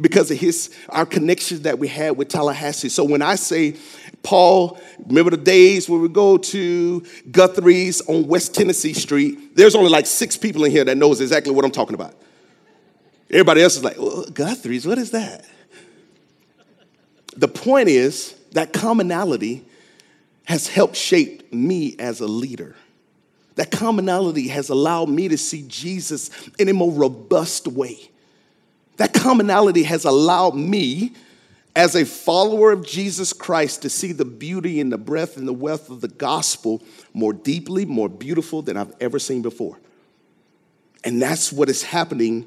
because 0.00 0.30
of 0.30 0.38
his 0.38 0.74
our 0.88 1.04
connections 1.04 1.60
that 1.60 1.78
we 1.78 1.88
had 1.88 2.16
with 2.16 2.28
Tallahassee. 2.28 2.88
So 2.88 3.04
when 3.04 3.20
I 3.20 3.34
say 3.34 3.76
Paul, 4.22 4.80
remember 5.08 5.32
the 5.32 5.36
days 5.36 5.90
where 5.90 6.00
we 6.00 6.08
go 6.08 6.38
to 6.38 7.04
Guthrie's 7.30 8.00
on 8.08 8.28
West 8.28 8.54
Tennessee 8.54 8.94
Street? 8.94 9.54
There's 9.54 9.74
only 9.74 9.90
like 9.90 10.06
six 10.06 10.38
people 10.38 10.64
in 10.64 10.70
here 10.70 10.84
that 10.84 10.96
knows 10.96 11.20
exactly 11.20 11.52
what 11.52 11.66
I'm 11.66 11.70
talking 11.70 11.92
about. 11.92 12.14
Everybody 13.28 13.60
else 13.60 13.76
is 13.76 13.84
like, 13.84 13.98
well, 13.98 14.24
Guthrie's, 14.24 14.86
what 14.86 14.96
is 14.96 15.10
that? 15.10 15.44
The 17.36 17.48
point 17.48 17.90
is 17.90 18.34
that 18.52 18.72
commonality 18.72 19.66
has 20.44 20.66
helped 20.66 20.96
shape 20.96 21.52
me 21.52 21.94
as 21.98 22.20
a 22.20 22.26
leader. 22.26 22.74
That 23.56 23.70
commonality 23.70 24.48
has 24.48 24.68
allowed 24.68 25.08
me 25.08 25.28
to 25.28 25.36
see 25.36 25.64
Jesus 25.68 26.30
in 26.58 26.68
a 26.68 26.72
more 26.72 26.90
robust 26.90 27.68
way. 27.68 28.10
That 28.96 29.12
commonality 29.12 29.82
has 29.84 30.04
allowed 30.04 30.54
me, 30.54 31.12
as 31.74 31.94
a 31.94 32.04
follower 32.04 32.72
of 32.72 32.86
Jesus 32.86 33.32
Christ, 33.32 33.82
to 33.82 33.90
see 33.90 34.12
the 34.12 34.24
beauty 34.24 34.80
and 34.80 34.92
the 34.92 34.98
breadth 34.98 35.36
and 35.36 35.48
the 35.48 35.52
wealth 35.52 35.90
of 35.90 36.00
the 36.00 36.08
gospel 36.08 36.82
more 37.14 37.32
deeply, 37.32 37.84
more 37.84 38.08
beautiful 38.08 38.62
than 38.62 38.76
I've 38.76 38.94
ever 39.00 39.18
seen 39.18 39.42
before. 39.42 39.78
And 41.04 41.20
that's 41.20 41.52
what 41.52 41.68
is 41.68 41.82
happening 41.82 42.46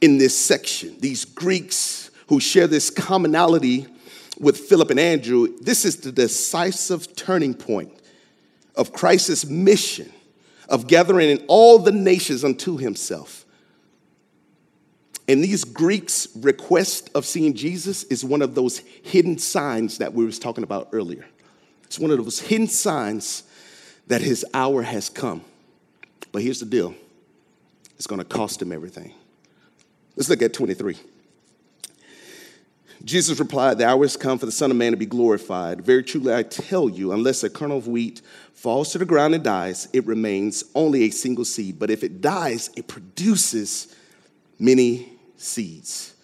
in 0.00 0.18
this 0.18 0.36
section. 0.36 0.96
These 0.98 1.24
Greeks 1.24 2.10
who 2.28 2.40
share 2.40 2.66
this 2.66 2.90
commonality 2.90 3.86
with 4.38 4.58
Philip 4.58 4.90
and 4.90 5.00
Andrew, 5.00 5.56
this 5.60 5.84
is 5.84 5.96
the 5.96 6.12
decisive 6.12 7.16
turning 7.16 7.54
point 7.54 7.92
of 8.76 8.92
Christ's 8.92 9.46
mission 9.46 10.12
of 10.68 10.86
gathering 10.86 11.30
in 11.30 11.44
all 11.48 11.78
the 11.78 11.92
nations 11.92 12.44
unto 12.44 12.76
himself. 12.76 13.44
And 15.26 15.44
these 15.44 15.64
Greeks' 15.64 16.28
request 16.36 17.10
of 17.14 17.26
seeing 17.26 17.54
Jesus 17.54 18.04
is 18.04 18.24
one 18.24 18.40
of 18.40 18.54
those 18.54 18.78
hidden 18.78 19.38
signs 19.38 19.98
that 19.98 20.14
we 20.14 20.24
was 20.24 20.38
talking 20.38 20.64
about 20.64 20.88
earlier. 20.92 21.26
It's 21.84 21.98
one 21.98 22.10
of 22.10 22.22
those 22.22 22.40
hidden 22.40 22.66
signs 22.66 23.42
that 24.06 24.22
his 24.22 24.44
hour 24.54 24.82
has 24.82 25.10
come. 25.10 25.42
But 26.32 26.42
here's 26.42 26.60
the 26.60 26.66
deal 26.66 26.94
it's 27.96 28.06
going 28.06 28.20
to 28.20 28.24
cost 28.24 28.62
him 28.62 28.72
everything. 28.72 29.12
Let's 30.16 30.28
look 30.30 30.42
at 30.42 30.52
23. 30.54 30.96
Jesus 33.04 33.38
replied, 33.38 33.78
The 33.78 33.86
hour 33.86 34.02
has 34.02 34.16
come 34.16 34.38
for 34.38 34.46
the 34.46 34.52
Son 34.52 34.70
of 34.70 34.76
Man 34.76 34.92
to 34.92 34.96
be 34.96 35.06
glorified. 35.06 35.82
Very 35.82 36.02
truly, 36.02 36.34
I 36.34 36.42
tell 36.42 36.88
you, 36.88 37.12
unless 37.12 37.44
a 37.44 37.50
kernel 37.50 37.78
of 37.78 37.86
wheat 37.86 38.22
falls 38.52 38.92
to 38.92 38.98
the 38.98 39.04
ground 39.04 39.34
and 39.34 39.44
dies, 39.44 39.88
it 39.92 40.04
remains 40.06 40.64
only 40.74 41.04
a 41.04 41.10
single 41.10 41.44
seed. 41.44 41.78
But 41.78 41.90
if 41.90 42.02
it 42.02 42.20
dies, 42.20 42.70
it 42.76 42.88
produces 42.88 43.94
many 44.58 45.12
seeds. 45.36 46.14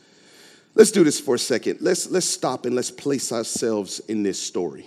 Let's 0.75 0.90
do 0.90 1.04
this 1.04 1.21
for 1.21 1.37
a 1.37 1.38
second. 1.38 1.78
Let's, 1.81 2.11
let's 2.11 2.26
stop 2.26 2.66
and 2.66 2.75
let's 2.75 2.90
place 2.90 3.31
ourselves 3.31 4.00
in 4.00 4.25
this 4.25 4.40
story. 4.40 4.87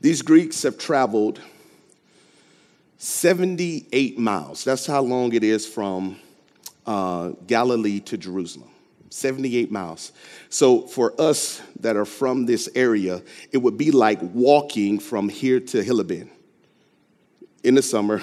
These 0.00 0.22
Greeks 0.22 0.62
have 0.64 0.76
traveled 0.76 1.40
78 2.98 4.18
miles. 4.18 4.64
That's 4.64 4.86
how 4.86 5.02
long 5.02 5.32
it 5.32 5.44
is 5.44 5.66
from 5.66 6.18
uh, 6.86 7.30
Galilee 7.46 8.00
to 8.00 8.18
Jerusalem. 8.18 8.70
78 9.16 9.72
miles. 9.72 10.12
So 10.50 10.82
for 10.82 11.18
us 11.18 11.62
that 11.80 11.96
are 11.96 12.04
from 12.04 12.44
this 12.44 12.68
area, 12.74 13.22
it 13.50 13.58
would 13.58 13.78
be 13.78 13.90
like 13.90 14.18
walking 14.20 14.98
from 14.98 15.30
here 15.30 15.58
to 15.58 15.82
Gila 15.82 16.04
Bend 16.04 16.30
in 17.64 17.76
the 17.76 17.82
summer, 17.82 18.20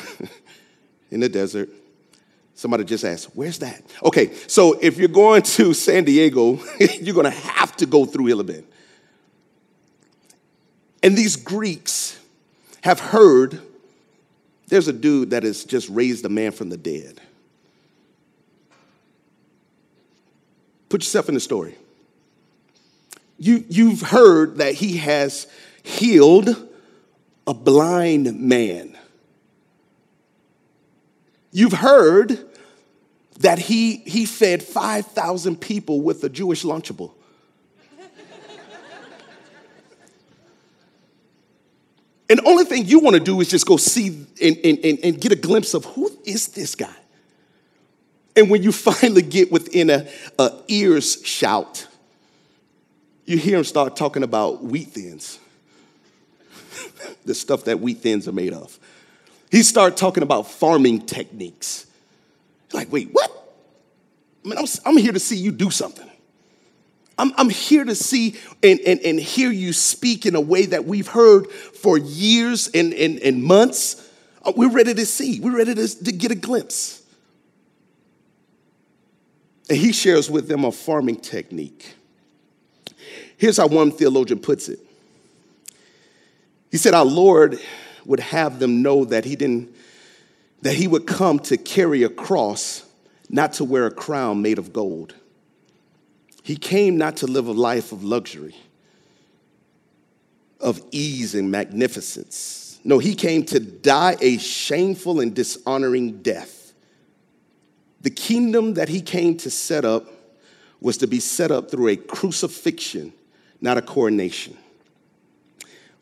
in 1.11 1.19
the 1.19 1.29
desert. 1.29 1.69
Somebody 2.53 2.83
just 2.83 3.03
asked, 3.03 3.29
Where's 3.33 3.57
that? 3.59 3.81
Okay, 4.03 4.35
so 4.47 4.77
if 4.79 4.97
you're 4.97 5.07
going 5.07 5.41
to 5.41 5.73
San 5.73 6.03
Diego, 6.03 6.59
you're 7.01 7.15
to 7.23 7.31
have 7.31 7.75
to 7.77 7.87
go 7.87 8.05
through 8.05 8.27
Gila 8.27 8.43
Bend. 8.43 8.67
And 11.01 11.17
these 11.17 11.35
Greeks 11.35 12.19
have 12.81 12.99
heard 12.99 13.59
there's 14.67 14.87
a 14.87 14.93
dude 14.93 15.31
that 15.31 15.41
has 15.41 15.63
just 15.63 15.89
raised 15.89 16.23
a 16.23 16.29
man 16.29 16.51
from 16.51 16.69
the 16.69 16.77
dead. 16.77 17.19
Put 20.93 21.01
yourself 21.01 21.27
in 21.27 21.33
the 21.33 21.41
story. 21.41 21.75
You, 23.39 23.65
you've 23.67 24.01
heard 24.01 24.57
that 24.57 24.75
he 24.75 24.97
has 24.97 25.47
healed 25.81 26.69
a 27.47 27.53
blind 27.55 28.39
man. 28.39 28.95
You've 31.51 31.73
heard 31.73 32.37
that 33.39 33.57
he, 33.57 34.03
he 34.05 34.27
fed 34.27 34.61
5,000 34.61 35.59
people 35.59 36.01
with 36.01 36.23
a 36.23 36.29
Jewish 36.29 36.61
Lunchable. 36.61 37.13
and 42.29 42.37
the 42.37 42.43
only 42.45 42.65
thing 42.65 42.85
you 42.85 42.99
want 42.99 43.15
to 43.15 43.19
do 43.19 43.41
is 43.41 43.47
just 43.47 43.65
go 43.65 43.77
see 43.77 44.27
and, 44.39 44.57
and, 44.63 44.99
and, 45.03 45.19
get 45.19 45.31
a 45.31 45.35
glimpse 45.35 45.73
of 45.73 45.85
who 45.85 46.15
is 46.23 46.49
this 46.49 46.75
guy? 46.75 46.93
And 48.35 48.49
when 48.49 48.63
you 48.63 48.71
finally 48.73 49.21
get 49.21 49.51
within 49.51 49.89
a, 49.89 50.07
a 50.39 50.51
ear's 50.67 51.23
shout, 51.25 51.87
you 53.25 53.37
hear 53.37 53.57
him 53.57 53.63
start 53.63 53.95
talking 53.95 54.23
about 54.23 54.63
wheat 54.63 54.89
thins, 54.89 55.39
the 57.25 57.35
stuff 57.35 57.65
that 57.65 57.79
wheat 57.79 57.99
thins 57.99 58.27
are 58.27 58.33
made 58.33 58.53
of. 58.53 58.77
He 59.51 59.63
started 59.63 59.97
talking 59.97 60.23
about 60.23 60.49
farming 60.49 61.05
techniques. 61.05 61.85
Like, 62.73 62.91
wait, 62.91 63.09
what? 63.11 63.29
I 64.43 64.49
mean, 64.49 64.57
I'm, 64.57 64.65
I'm 64.85 64.97
here 64.97 65.13
to 65.13 65.19
see 65.19 65.37
you 65.37 65.51
do 65.51 65.69
something. 65.69 66.09
I'm, 67.17 67.31
I'm 67.37 67.49
here 67.49 67.85
to 67.85 67.93
see 67.93 68.35
and, 68.63 68.79
and, 68.81 68.99
and 69.01 69.19
hear 69.19 69.51
you 69.51 69.71
speak 69.71 70.25
in 70.25 70.35
a 70.35 70.41
way 70.41 70.65
that 70.65 70.85
we've 70.85 71.07
heard 71.07 71.51
for 71.51 71.97
years 71.97 72.67
and, 72.69 72.93
and, 72.93 73.19
and 73.19 73.43
months. 73.43 74.09
Uh, 74.43 74.53
we're 74.55 74.71
ready 74.71 74.95
to 74.95 75.05
see, 75.05 75.39
we're 75.39 75.55
ready 75.55 75.75
to, 75.75 76.03
to 76.05 76.11
get 76.11 76.31
a 76.31 76.35
glimpse. 76.35 77.02
And 79.73 79.81
he 79.81 79.91
shares 79.91 80.29
with 80.29 80.47
them 80.47 80.65
a 80.65 80.71
farming 80.71 81.15
technique. 81.15 81.95
Here's 83.37 83.57
how 83.57 83.65
one 83.65 83.91
theologian 83.91 84.37
puts 84.37 84.69
it. 84.69 84.77
He 86.69 86.77
said, 86.77 86.93
Our 86.93 87.03
Lord 87.03 87.57
would 88.05 88.19
have 88.19 88.59
them 88.59 88.83
know 88.83 89.03
that 89.05 89.25
he 89.25 89.35
didn't 89.35 89.75
that 90.61 90.75
he 90.75 90.87
would 90.87 91.07
come 91.07 91.39
to 91.39 91.57
carry 91.57 92.03
a 92.03 92.09
cross 92.09 92.85
not 93.31 93.53
to 93.53 93.63
wear 93.63 93.87
a 93.87 93.91
crown 93.91 94.43
made 94.43 94.59
of 94.59 94.73
gold. 94.73 95.15
He 96.43 96.55
came 96.55 96.95
not 96.95 97.17
to 97.17 97.25
live 97.25 97.47
a 97.47 97.51
life 97.51 97.91
of 97.91 98.03
luxury 98.03 98.55
of 100.59 100.83
ease 100.91 101.33
and 101.33 101.49
magnificence. 101.49 102.79
No 102.83 102.99
he 102.99 103.15
came 103.15 103.43
to 103.45 103.59
die 103.59 104.17
a 104.21 104.37
shameful 104.37 105.19
and 105.19 105.33
dishonoring 105.33 106.21
death 106.21 106.62
the 108.03 108.09
kingdom 108.09 108.75
that 108.75 108.89
he 108.89 109.01
came 109.01 109.35
to 109.37 109.49
set 109.49 109.83
up 109.83 110.07
was 110.79 110.97
to 110.97 111.07
be 111.07 111.19
set 111.19 111.51
up 111.51 111.71
through 111.71 111.87
a 111.87 111.95
crucifixion 111.95 113.11
not 113.61 113.77
a 113.77 113.81
coronation 113.81 114.57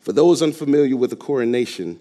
for 0.02 0.12
those 0.12 0.42
unfamiliar 0.42 0.96
with 0.96 1.12
a 1.12 1.16
coronation, 1.16 2.00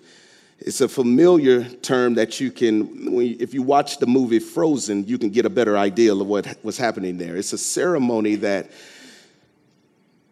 it's 0.59 0.81
a 0.81 0.87
familiar 0.87 1.63
term 1.63 2.15
that 2.15 2.39
you 2.39 2.51
can, 2.51 3.19
if 3.39 3.53
you 3.53 3.61
watch 3.61 3.99
the 3.99 4.07
movie 4.07 4.39
Frozen, 4.39 5.05
you 5.05 5.19
can 5.19 5.29
get 5.29 5.45
a 5.45 5.49
better 5.49 5.77
idea 5.77 6.11
of 6.13 6.25
what 6.25 6.57
was 6.63 6.77
happening 6.77 7.17
there. 7.17 7.37
It's 7.37 7.53
a 7.53 7.59
ceremony 7.59 8.35
that 8.35 8.71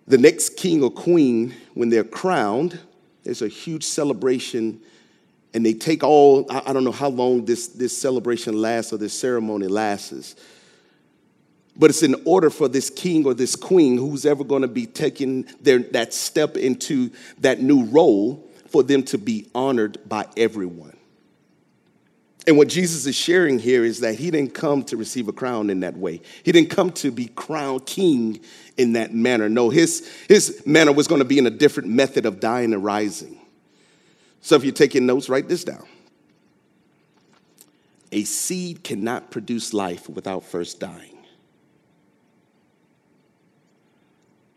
the 0.08 0.18
next 0.18 0.58
king 0.58 0.84
or 0.84 0.90
queen, 0.90 1.54
when 1.76 1.90
they're 1.90 2.04
crowned, 2.04 2.80
there's 3.24 3.44
a 3.44 3.48
huge 3.48 3.84
celebration, 3.84 4.82
and 5.54 5.66
they 5.66 5.74
take 5.74 6.04
all, 6.04 6.46
I 6.50 6.74
don't 6.74 6.84
know 6.84 6.92
how 6.92 7.10
long 7.10 7.46
this, 7.46 7.68
this 7.68 7.98
celebration 7.98 8.62
lasts 8.62 8.94
or 8.94 8.98
this 8.98 9.14
ceremony 9.14 9.68
lasts 9.68 10.36
but 11.80 11.90
it's 11.90 12.04
in 12.04 12.22
order 12.26 12.50
for 12.50 12.68
this 12.68 12.90
king 12.90 13.26
or 13.26 13.34
this 13.34 13.56
queen, 13.56 13.98
who's 13.98 14.26
ever 14.26 14.44
going 14.44 14.64
to 14.64 14.68
be 14.68 14.86
taking 14.86 15.48
their, 15.62 15.80
that 15.80 16.14
step 16.14 16.58
into 16.58 17.10
that 17.40 17.62
new 17.62 17.86
role, 17.86 18.46
for 18.68 18.84
them 18.84 19.02
to 19.02 19.18
be 19.18 19.50
honored 19.56 19.98
by 20.08 20.28
everyone. 20.38 20.96
And 22.46 22.58
what 22.58 22.68
Jesus 22.68 23.06
is 23.06 23.16
sharing 23.16 23.58
here 23.60 23.84
is 23.84 24.02
that 24.02 24.16
he 24.16 24.30
didn't 24.30 24.54
come 24.54 24.84
to 24.84 24.98
receive 24.98 25.28
a 25.28 25.34
crown 25.34 25.70
in 25.70 25.80
that 25.80 25.98
way. 25.98 26.22
He 26.44 26.52
didn't 26.52 26.70
come 26.70 26.92
to 26.94 27.12
be 27.12 27.28
crowned 27.28 27.86
king 27.86 28.42
in 28.78 28.94
that 28.94 29.14
manner. 29.14 29.50
No, 29.50 29.70
his, 29.70 30.08
his 30.28 30.62
manner 30.66 30.92
was 30.92 31.08
going 31.08 31.20
to 31.20 31.26
be 31.26 31.38
in 31.38 31.48
a 31.48 31.52
different 31.52 31.90
method 31.90 32.26
of 32.26 32.40
dying 32.40 32.74
and 32.74 32.84
rising. 32.84 33.39
So 34.42 34.56
if 34.56 34.64
you're 34.64 34.74
taking 34.74 35.06
notes, 35.06 35.30
write 35.30 35.48
this 35.48 35.64
down. 35.64 35.86
A 38.12 38.24
seed 38.24 38.84
cannot 38.84 39.30
produce 39.32 39.74
life 39.74 40.10
without 40.10 40.44
first 40.44 40.80
dying. 40.80 41.18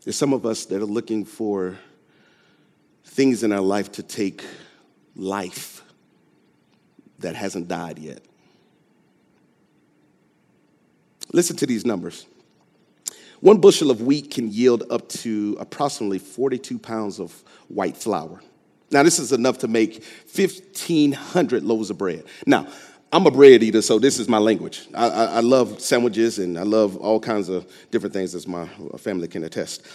There's 0.04 0.16
some 0.16 0.32
of 0.32 0.46
us 0.46 0.64
that 0.66 0.80
are 0.80 0.86
looking 0.86 1.24
for 1.24 1.78
things 3.04 3.42
in 3.42 3.52
our 3.52 3.60
life 3.60 3.92
to 3.92 4.02
take 4.02 4.44
life 5.14 5.82
that 7.18 7.36
hasn't 7.36 7.68
died 7.68 7.98
yet. 7.98 8.20
Listen 11.32 11.56
to 11.56 11.66
these 11.66 11.86
numbers. 11.86 12.26
One 13.40 13.58
bushel 13.58 13.90
of 13.90 14.00
wheat 14.02 14.30
can 14.30 14.50
yield 14.50 14.84
up 14.90 15.08
to 15.10 15.56
approximately 15.60 16.18
42 16.18 16.78
pounds 16.78 17.18
of 17.20 17.42
white 17.68 17.96
flour. 17.96 18.40
Now, 18.92 19.02
this 19.02 19.18
is 19.18 19.32
enough 19.32 19.58
to 19.58 19.68
make 19.68 20.04
1,500 20.34 21.64
loaves 21.64 21.90
of 21.90 21.98
bread. 21.98 22.24
Now, 22.46 22.66
I'm 23.12 23.26
a 23.26 23.30
bread 23.30 23.62
eater, 23.62 23.82
so 23.82 23.98
this 23.98 24.18
is 24.18 24.28
my 24.28 24.38
language. 24.38 24.86
I, 24.94 25.08
I, 25.08 25.24
I, 25.24 25.40
love 25.40 25.80
sandwiches 25.80 26.38
and 26.38 26.58
I 26.58 26.62
love 26.62 26.96
all 26.96 27.20
kinds 27.20 27.50
of 27.50 27.70
different 27.90 28.14
things, 28.14 28.34
as 28.34 28.46
my 28.46 28.66
family 28.98 29.28
can 29.28 29.44
attest. 29.44 29.86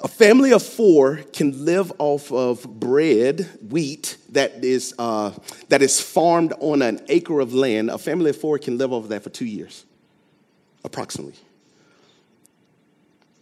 A 0.00 0.08
family 0.08 0.52
of 0.52 0.62
four 0.62 1.16
can 1.32 1.64
live 1.64 1.92
off 1.98 2.30
of 2.32 2.64
bread, 2.80 3.48
wheat 3.70 4.18
that 4.32 4.62
is, 4.62 4.94
uh, 4.98 5.32
that 5.68 5.80
is 5.80 6.00
farmed 6.00 6.52
on 6.60 6.82
an 6.82 7.00
acre 7.08 7.40
of 7.40 7.54
land. 7.54 7.90
A 7.90 7.96
family 7.96 8.30
of 8.30 8.36
four 8.36 8.58
can 8.58 8.76
live 8.76 8.92
off 8.92 9.04
of 9.04 9.08
that 9.10 9.22
for 9.22 9.30
two 9.30 9.46
years, 9.46 9.86
approximately. 10.82 11.36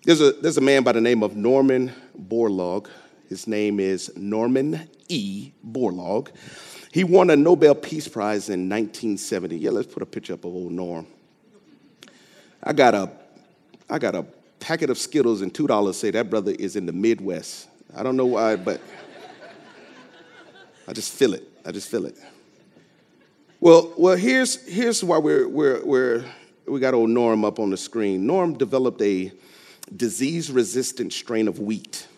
There's 0.04 0.20
a, 0.20 0.32
there's 0.32 0.58
a 0.58 0.62
man 0.62 0.82
by 0.84 0.92
the 0.92 1.00
name 1.00 1.22
of 1.22 1.34
Norman 1.34 1.92
Borlaug. 2.16 2.88
His 3.32 3.46
name 3.46 3.80
is 3.80 4.14
Norman 4.14 4.90
E. 5.08 5.52
Borlaug. 5.66 6.28
He 6.92 7.02
won 7.02 7.30
a 7.30 7.34
Nobel 7.34 7.74
Peace 7.74 8.06
Prize 8.06 8.50
in 8.50 8.68
1970. 8.68 9.56
Yeah, 9.56 9.70
let's 9.70 9.90
put 9.90 10.02
a 10.02 10.06
picture 10.06 10.34
up 10.34 10.44
of 10.44 10.54
old 10.54 10.70
Norm. 10.70 11.06
I 12.62 12.74
got 12.74 12.94
a, 12.94 13.10
I 13.88 13.98
got 13.98 14.14
a 14.14 14.26
packet 14.60 14.90
of 14.90 14.98
Skittles 14.98 15.40
and 15.40 15.54
two 15.54 15.66
dollars. 15.66 15.96
Say 15.96 16.10
that 16.10 16.28
brother 16.28 16.52
is 16.52 16.76
in 16.76 16.84
the 16.84 16.92
Midwest. 16.92 17.70
I 17.96 18.02
don't 18.02 18.18
know 18.18 18.26
why, 18.26 18.56
but 18.56 18.82
I 20.86 20.92
just 20.92 21.14
feel 21.14 21.32
it. 21.32 21.48
I 21.64 21.72
just 21.72 21.90
feel 21.90 22.04
it. 22.04 22.18
Well, 23.60 23.94
well, 23.96 24.14
here's 24.14 24.62
here's 24.68 25.02
why 25.02 25.16
we're 25.16 25.48
we're 25.48 25.82
we're 25.82 26.24
we 26.66 26.80
got 26.80 26.92
old 26.92 27.08
Norm 27.08 27.46
up 27.46 27.58
on 27.58 27.70
the 27.70 27.78
screen. 27.78 28.26
Norm 28.26 28.58
developed 28.58 29.00
a 29.00 29.32
disease-resistant 29.96 31.14
strain 31.14 31.48
of 31.48 31.60
wheat 31.60 32.08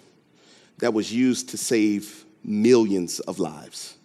that 0.84 0.92
was 0.92 1.10
used 1.10 1.48
to 1.48 1.56
save 1.56 2.26
millions 2.44 3.18
of 3.20 3.38
lives. 3.38 3.96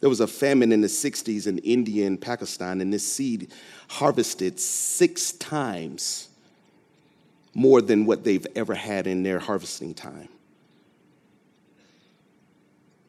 There 0.00 0.08
was 0.08 0.20
a 0.20 0.26
famine 0.26 0.72
in 0.72 0.80
the 0.80 0.88
60s 0.88 1.46
in 1.46 1.58
India 1.58 2.06
and 2.06 2.18
Pakistan, 2.18 2.80
and 2.80 2.90
this 2.90 3.06
seed 3.06 3.52
harvested 3.88 4.58
six 4.58 5.32
times 5.32 6.30
more 7.52 7.82
than 7.82 8.06
what 8.06 8.24
they've 8.24 8.46
ever 8.56 8.74
had 8.74 9.06
in 9.06 9.22
their 9.22 9.40
harvesting 9.40 9.92
time. 9.92 10.30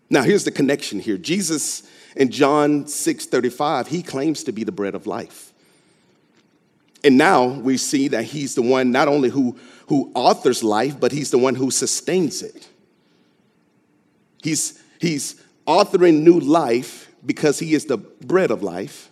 Now, 0.10 0.24
here's 0.24 0.44
the 0.44 0.52
connection 0.52 1.00
here. 1.00 1.18
Jesus 1.18 1.84
in 2.18 2.30
John 2.30 2.88
6 2.88 3.26
35, 3.26 3.88
he 3.88 4.04
claims 4.04 4.44
to 4.44 4.52
be 4.52 4.66
the 4.66 4.74
bread 4.74 4.96
of 4.96 5.08
life. 5.08 5.54
And 7.06 7.18
now 7.18 7.46
we 7.46 7.78
see 7.78 8.10
that 8.10 8.26
he's 8.26 8.54
the 8.56 8.62
one 8.62 8.92
not 8.92 9.08
only 9.08 9.30
who, 9.30 9.58
who 9.88 10.12
authors 10.14 10.62
life, 10.62 11.00
but 11.00 11.14
he's 11.14 11.32
the 11.32 11.38
one 11.38 11.56
who 11.56 11.72
sustains 11.72 12.42
it. 12.42 12.68
He's, 14.44 14.84
he's 15.00 15.42
authoring 15.66 16.22
new 16.22 16.40
life 16.40 17.10
because 17.26 17.58
he 17.60 17.74
is 17.74 17.86
the 17.86 17.98
bread 17.98 18.52
of 18.52 18.62
life. 18.62 19.10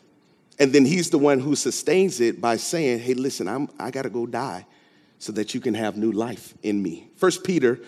And 0.60 0.74
then 0.74 0.86
he's 0.86 1.10
the 1.10 1.18
one 1.18 1.40
who 1.40 1.56
sustains 1.56 2.20
it 2.20 2.40
by 2.40 2.58
saying, 2.58 3.00
hey, 3.00 3.14
listen, 3.14 3.48
I'm, 3.48 3.70
I 3.80 3.90
got 3.90 4.04
to 4.04 4.10
go 4.10 4.28
die 4.28 4.66
so 5.18 5.32
that 5.32 5.54
you 5.56 5.62
can 5.62 5.74
have 5.74 5.98
new 5.98 6.12
life 6.12 6.54
in 6.62 6.84
me. 6.84 7.08
First 7.16 7.44
Peter 7.44 7.80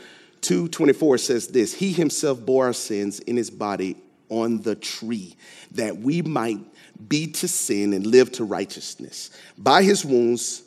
2.24 0.42 1.20
says 1.20 1.48
this, 1.50 1.74
he 1.74 1.92
himself 1.92 2.44
bore 2.44 2.66
our 2.66 2.74
sins 2.74 3.20
in 3.20 3.38
his 3.38 3.50
body 3.50 3.98
on 4.30 4.62
the 4.62 4.76
tree 4.76 5.36
that 5.72 5.98
we 5.98 6.22
might 6.22 6.60
be 7.08 7.28
to 7.28 7.48
sin 7.48 7.94
and 7.94 8.08
live 8.08 8.32
to 8.32 8.44
righteousness. 8.44 9.32
By 9.58 9.84
his 9.84 10.06
wounds, 10.06 10.64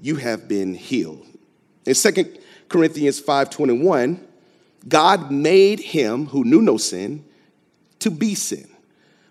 you 0.00 0.16
have 0.16 0.48
been 0.48 0.74
healed. 0.74 1.26
In 1.86 1.94
2 1.94 2.38
Corinthians 2.68 3.20
5.21, 3.22 4.20
God 4.86 5.30
made 5.30 5.80
him 5.80 6.26
who 6.26 6.44
knew 6.44 6.62
no 6.62 6.76
sin 6.76 7.24
to 8.00 8.10
be 8.10 8.34
sin 8.34 8.68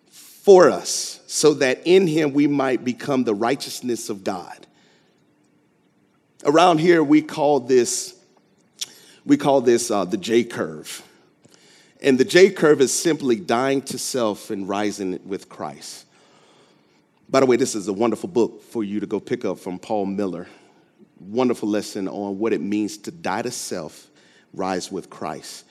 for 0.10 0.70
us, 0.70 1.20
so 1.28 1.54
that 1.56 1.82
in 1.84 2.08
him 2.08 2.34
we 2.34 2.48
might 2.48 2.86
become 2.86 3.24
the 3.26 3.36
righteousness 3.36 4.10
of 4.10 4.24
God. 4.24 4.66
Around 6.46 6.80
here, 6.80 7.04
we 7.04 7.22
call 7.22 7.60
this, 7.60 8.18
we 9.26 9.36
call 9.36 9.60
this 9.62 9.92
uh, 9.92 10.06
the 10.06 10.18
J 10.18 10.44
curve. 10.44 11.04
And 12.02 12.18
the 12.18 12.24
J 12.24 12.50
curve 12.52 12.80
is 12.80 12.94
simply 12.94 13.36
dying 13.38 13.82
to 13.84 13.98
self 13.98 14.50
and 14.50 14.70
rising 14.70 15.20
with 15.26 15.50
Christ. 15.50 16.06
By 17.30 17.42
the 17.42 17.46
way, 17.46 17.58
this 17.58 17.76
is 17.76 17.90
a 17.90 17.94
wonderful 17.94 18.30
book 18.30 18.64
for 18.64 18.84
you 18.84 19.02
to 19.02 19.06
go 19.06 19.20
pick 19.20 19.44
up 19.44 19.60
from 19.60 19.80
Paul 19.80 20.06
Miller. 20.06 20.48
Wonderful 21.20 21.68
lesson 21.68 22.08
on 22.08 22.40
what 22.40 22.54
it 22.54 22.62
means 22.62 22.98
to 23.00 23.12
die 23.12 23.42
to 23.42 23.52
self, 23.52 24.08
rise 24.58 24.92
with 24.92 25.10
Christ. 25.10 25.66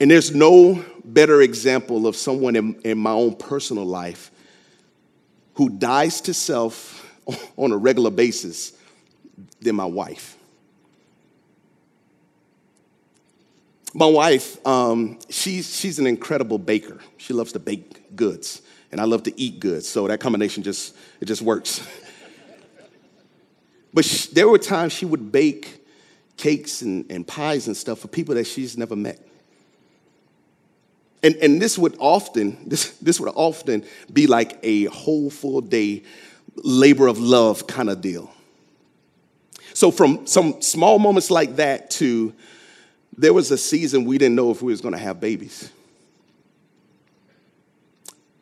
And 0.00 0.10
there's 0.10 0.34
no 0.34 0.84
better 1.04 1.42
example 1.42 2.06
of 2.06 2.16
someone 2.16 2.56
in, 2.56 2.80
in 2.82 2.98
my 2.98 3.12
own 3.12 3.36
personal 3.36 3.84
life 3.84 4.30
who 5.54 5.68
dies 5.68 6.20
to 6.22 6.34
self 6.34 7.08
on 7.56 7.72
a 7.72 7.76
regular 7.76 8.10
basis 8.10 8.72
than 9.60 9.76
my 9.76 9.84
wife. 9.84 10.36
My 13.94 14.06
wife, 14.06 14.66
um, 14.66 15.18
she's, 15.28 15.76
she's 15.78 15.98
an 15.98 16.06
incredible 16.06 16.58
baker. 16.58 16.98
She 17.18 17.34
loves 17.34 17.52
to 17.52 17.58
bake 17.58 18.16
goods, 18.16 18.62
and 18.90 19.00
I 19.00 19.04
love 19.04 19.22
to 19.24 19.40
eat 19.40 19.60
goods. 19.60 19.86
So 19.86 20.08
that 20.08 20.18
combination 20.18 20.62
just, 20.62 20.96
it 21.20 21.26
just 21.26 21.42
works. 21.42 21.86
but 23.94 24.06
she, 24.06 24.32
there 24.32 24.48
were 24.48 24.58
times 24.58 24.94
she 24.94 25.04
would 25.04 25.30
bake 25.30 25.81
cakes 26.36 26.82
and, 26.82 27.10
and 27.10 27.26
pies 27.26 27.66
and 27.66 27.76
stuff 27.76 28.00
for 28.00 28.08
people 28.08 28.34
that 28.34 28.46
she's 28.46 28.76
never 28.76 28.96
met. 28.96 29.20
And, 31.22 31.36
and 31.36 31.62
this 31.62 31.78
would 31.78 31.96
often, 31.98 32.58
this, 32.66 32.90
this 32.98 33.20
would 33.20 33.32
often 33.34 33.84
be 34.12 34.26
like 34.26 34.58
a 34.62 34.84
whole 34.86 35.30
full 35.30 35.60
day 35.60 36.02
labor 36.56 37.06
of 37.06 37.18
love 37.18 37.66
kind 37.66 37.88
of 37.88 38.00
deal. 38.00 38.30
So 39.74 39.90
from 39.90 40.26
some 40.26 40.60
small 40.60 40.98
moments 40.98 41.30
like 41.30 41.56
that 41.56 41.90
to 41.92 42.34
there 43.16 43.32
was 43.32 43.50
a 43.50 43.58
season 43.58 44.04
we 44.04 44.18
didn't 44.18 44.34
know 44.34 44.50
if 44.50 44.62
we 44.62 44.72
was 44.72 44.80
going 44.80 44.94
to 44.94 45.00
have 45.00 45.20
babies. 45.20 45.70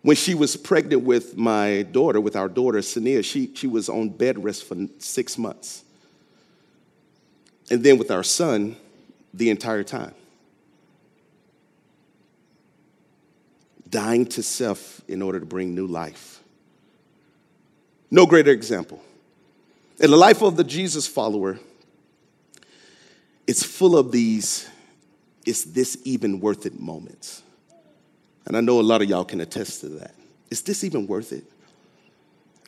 When 0.02 0.16
she 0.16 0.34
was 0.34 0.56
pregnant 0.56 1.02
with 1.02 1.36
my 1.36 1.82
daughter, 1.82 2.20
with 2.20 2.34
our 2.34 2.48
daughter, 2.48 2.78
Sania, 2.78 3.22
she, 3.22 3.54
she 3.54 3.66
was 3.66 3.88
on 3.88 4.08
bed 4.08 4.42
rest 4.42 4.64
for 4.64 4.76
six 4.98 5.36
months. 5.36 5.84
And 7.70 7.84
then 7.84 7.98
with 7.98 8.10
our 8.10 8.24
son, 8.24 8.76
the 9.32 9.50
entire 9.50 9.84
time. 9.84 10.14
dying 13.90 14.24
to 14.24 14.42
self 14.42 15.02
in 15.08 15.20
order 15.20 15.40
to 15.40 15.46
bring 15.46 15.74
new 15.74 15.86
life. 15.86 16.40
No 18.10 18.26
greater 18.26 18.50
example. 18.50 19.02
In 19.98 20.10
the 20.10 20.16
life 20.16 20.42
of 20.42 20.56
the 20.56 20.64
Jesus 20.64 21.06
follower, 21.06 21.58
it's 23.46 23.62
full 23.62 23.96
of 23.96 24.12
these, 24.12 24.68
is 25.44 25.64
this 25.64 25.98
even 26.04 26.40
worth 26.40 26.66
it 26.66 26.78
moments. 26.78 27.42
And 28.46 28.56
I 28.56 28.60
know 28.60 28.80
a 28.80 28.82
lot 28.82 29.02
of 29.02 29.08
y'all 29.08 29.24
can 29.24 29.40
attest 29.40 29.80
to 29.80 29.88
that. 29.90 30.14
Is 30.50 30.62
this 30.62 30.82
even 30.84 31.06
worth 31.06 31.32
it? 31.32 31.44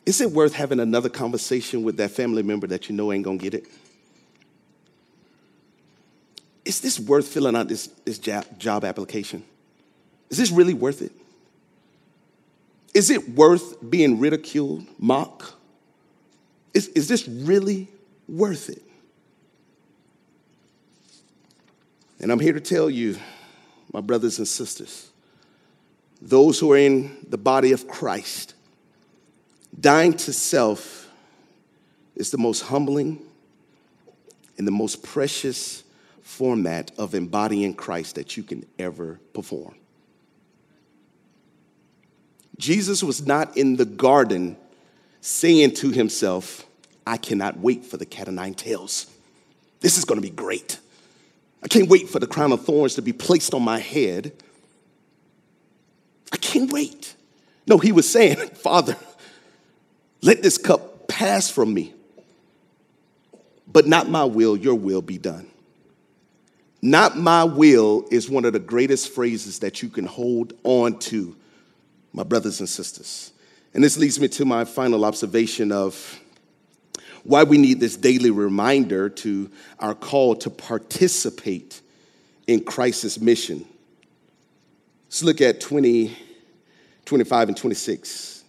Is 0.05 0.21
it 0.21 0.31
worth 0.31 0.53
having 0.53 0.79
another 0.79 1.09
conversation 1.09 1.83
with 1.83 1.97
that 1.97 2.11
family 2.11 2.43
member 2.43 2.67
that 2.67 2.89
you 2.89 2.95
know 2.95 3.11
ain't 3.11 3.23
gonna 3.23 3.37
get 3.37 3.53
it? 3.53 3.65
Is 6.65 6.79
this 6.79 6.99
worth 6.99 7.27
filling 7.27 7.55
out 7.55 7.67
this, 7.67 7.87
this 8.05 8.19
job, 8.19 8.85
application? 8.85 9.43
Is 10.29 10.37
this 10.37 10.51
really 10.51 10.73
worth 10.73 11.01
it? 11.01 11.11
Is 12.93 13.09
it 13.09 13.29
worth 13.29 13.89
being 13.89 14.19
ridiculed, 14.19 14.85
mocked? 14.97 15.53
Is, 16.73 16.87
is 16.89 17.07
this 17.07 17.27
really 17.27 17.87
worth 18.27 18.69
it? 18.69 18.81
And 22.19 22.31
I'm 22.31 22.39
here 22.39 22.53
to 22.53 22.61
tell 22.61 22.89
you, 22.89 23.17
my 23.91 23.99
brothers 23.99 24.37
and 24.37 24.47
sisters, 24.47 25.09
those 26.21 26.59
who 26.59 26.71
are 26.71 26.77
in 26.77 27.17
the 27.27 27.37
body 27.37 27.73
of 27.73 27.87
Christ, 27.87 28.53
dying 29.77 30.13
to 30.13 30.31
self 30.31 31.09
is 32.15 32.31
the 32.31 32.37
most 32.37 32.61
humbling 32.61 33.19
and 34.57 34.65
the 34.65 34.71
most 34.71 35.03
precious 35.03 35.82
format 36.33 36.91
of 36.97 37.13
embodying 37.13 37.75
Christ 37.75 38.15
that 38.15 38.35
you 38.35 38.41
can 38.41 38.65
ever 38.79 39.19
perform. 39.33 39.75
Jesus 42.57 43.03
was 43.03 43.25
not 43.25 43.55
in 43.55 43.75
the 43.75 43.85
garden 43.85 44.57
saying 45.21 45.75
to 45.75 45.91
himself, 45.91 46.65
I 47.05 47.17
cannot 47.17 47.59
wait 47.59 47.85
for 47.85 47.97
the 47.97 48.05
cat 48.05 48.27
o' 48.27 48.31
nine 48.31 48.55
tails. 48.55 49.07
This 49.79 49.97
is 49.97 50.05
going 50.05 50.19
to 50.19 50.27
be 50.27 50.33
great. 50.33 50.79
I 51.61 51.67
can't 51.67 51.87
wait 51.87 52.09
for 52.09 52.19
the 52.19 52.27
crown 52.27 52.51
of 52.51 52.65
thorns 52.65 52.95
to 52.95 53.01
be 53.01 53.13
placed 53.13 53.53
on 53.53 53.61
my 53.61 53.79
head. 53.79 54.33
I 56.31 56.37
can't 56.37 56.71
wait. 56.71 57.15
No, 57.67 57.77
he 57.77 57.91
was 57.91 58.09
saying, 58.09 58.37
Father, 58.55 58.97
let 60.21 60.41
this 60.41 60.57
cup 60.57 61.07
pass 61.07 61.49
from 61.49 61.73
me, 61.73 61.93
but 63.67 63.85
not 63.85 64.09
my 64.09 64.23
will, 64.23 64.57
your 64.57 64.75
will 64.75 65.01
be 65.01 65.19
done. 65.19 65.47
Not 66.85 67.17
my 67.17 67.45
will 67.45 68.05
is 68.11 68.29
one 68.29 68.43
of 68.43 68.51
the 68.51 68.59
greatest 68.59 69.13
phrases 69.13 69.59
that 69.59 69.81
you 69.81 69.87
can 69.87 70.05
hold 70.05 70.51
on 70.65 70.99
to 70.99 71.33
my 72.11 72.23
brothers 72.23 72.59
and 72.59 72.67
sisters. 72.67 73.31
And 73.73 73.81
this 73.81 73.95
leads 73.95 74.19
me 74.19 74.27
to 74.27 74.43
my 74.43 74.65
final 74.65 75.05
observation 75.05 75.71
of 75.71 76.19
why 77.23 77.43
we 77.45 77.57
need 77.57 77.79
this 77.79 77.95
daily 77.95 78.31
reminder 78.31 79.07
to 79.07 79.49
our 79.79 79.95
call 79.95 80.35
to 80.35 80.49
participate 80.49 81.79
in 82.47 82.61
Christ's 82.61 83.17
mission. 83.17 83.65
Let's 85.05 85.23
look 85.23 85.39
at 85.39 85.61
20, 85.61 86.13
25, 87.05 87.47
and 87.47 87.55
26. 87.55 88.43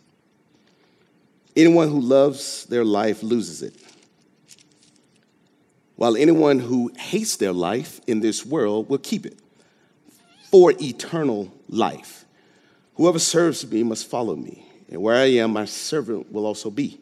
Anyone 1.54 1.88
who 1.88 2.00
loves 2.00 2.64
their 2.64 2.84
life 2.84 3.22
loses 3.22 3.62
it, 3.62 3.76
while 5.96 6.16
anyone 6.16 6.58
who 6.58 6.92
hates 6.98 7.36
their 7.36 7.52
life 7.52 8.00
in 8.06 8.20
this 8.20 8.44
world 8.44 8.88
will 8.88 8.98
keep 8.98 9.26
it 9.26 9.38
for 10.50 10.72
eternal 10.80 11.52
life. 11.68 12.24
Whoever 12.94 13.18
serves 13.18 13.68
me 13.70 13.82
must 13.82 14.08
follow 14.08 14.36
me, 14.36 14.66
and 14.88 15.02
where 15.02 15.16
I 15.16 15.26
am, 15.36 15.52
my 15.52 15.64
servant 15.64 16.32
will 16.32 16.46
also 16.46 16.70
be. 16.70 17.00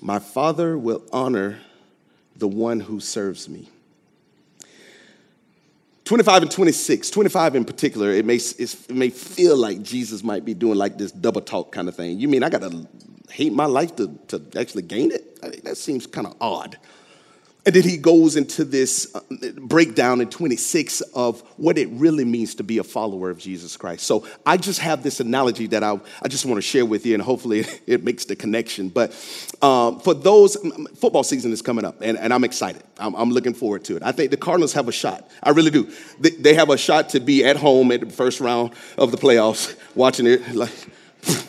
My 0.00 0.18
Father 0.18 0.76
will 0.76 1.04
honor 1.12 1.58
the 2.36 2.48
one 2.48 2.80
who 2.80 3.00
serves 3.00 3.48
me. 3.48 3.68
25 6.04 6.42
and 6.42 6.50
26, 6.50 7.08
25 7.10 7.56
in 7.56 7.64
particular, 7.64 8.10
it 8.10 8.26
may, 8.26 8.36
it 8.36 8.90
may 8.90 9.08
feel 9.08 9.56
like 9.56 9.82
Jesus 9.82 10.22
might 10.22 10.44
be 10.44 10.52
doing 10.52 10.76
like 10.76 10.98
this 10.98 11.10
double 11.10 11.40
talk 11.40 11.72
kind 11.72 11.88
of 11.88 11.96
thing. 11.96 12.18
You 12.18 12.28
mean 12.28 12.42
I 12.42 12.50
got 12.50 12.60
to 12.60 12.86
hate 13.30 13.52
my 13.52 13.64
life 13.64 13.96
to, 13.96 14.18
to 14.28 14.42
actually 14.58 14.82
gain 14.82 15.12
it? 15.12 15.38
I 15.42 15.48
mean, 15.48 15.60
that 15.64 15.76
seems 15.78 16.06
kind 16.06 16.26
of 16.26 16.36
odd. 16.40 16.76
And 17.66 17.74
then 17.74 17.82
he 17.82 17.96
goes 17.96 18.36
into 18.36 18.62
this 18.62 19.14
uh, 19.14 19.20
breakdown 19.56 20.20
in 20.20 20.28
26 20.28 21.00
of 21.14 21.40
what 21.56 21.78
it 21.78 21.88
really 21.92 22.24
means 22.26 22.54
to 22.56 22.62
be 22.62 22.76
a 22.76 22.84
follower 22.84 23.30
of 23.30 23.38
Jesus 23.38 23.74
Christ. 23.78 24.04
So 24.04 24.26
I 24.44 24.58
just 24.58 24.80
have 24.80 25.02
this 25.02 25.18
analogy 25.18 25.66
that 25.68 25.82
I, 25.82 25.98
I 26.22 26.28
just 26.28 26.44
want 26.44 26.58
to 26.58 26.62
share 26.62 26.84
with 26.84 27.06
you, 27.06 27.14
and 27.14 27.22
hopefully 27.22 27.64
it 27.86 28.04
makes 28.04 28.26
the 28.26 28.36
connection. 28.36 28.90
But 28.90 29.12
um, 29.62 29.98
for 30.00 30.12
those, 30.12 30.56
football 30.96 31.22
season 31.22 31.52
is 31.52 31.62
coming 31.62 31.86
up, 31.86 32.02
and, 32.02 32.18
and 32.18 32.34
I'm 32.34 32.44
excited. 32.44 32.82
I'm, 32.98 33.14
I'm, 33.14 33.30
looking 33.30 33.54
forward 33.54 33.84
to 33.84 33.96
it. 33.96 34.02
I 34.02 34.12
think 34.12 34.30
the 34.30 34.36
Cardinals 34.36 34.74
have 34.74 34.86
a 34.86 34.92
shot. 34.92 35.30
I 35.42 35.50
really 35.50 35.70
do. 35.70 35.90
They, 36.20 36.30
they 36.30 36.54
have 36.54 36.68
a 36.68 36.76
shot 36.76 37.08
to 37.10 37.20
be 37.20 37.44
at 37.46 37.56
home 37.56 37.90
at 37.92 38.00
the 38.00 38.10
first 38.10 38.40
round 38.40 38.72
of 38.98 39.10
the 39.10 39.16
playoffs, 39.16 39.74
watching 39.94 40.26
it 40.26 40.54
like. 40.54 40.70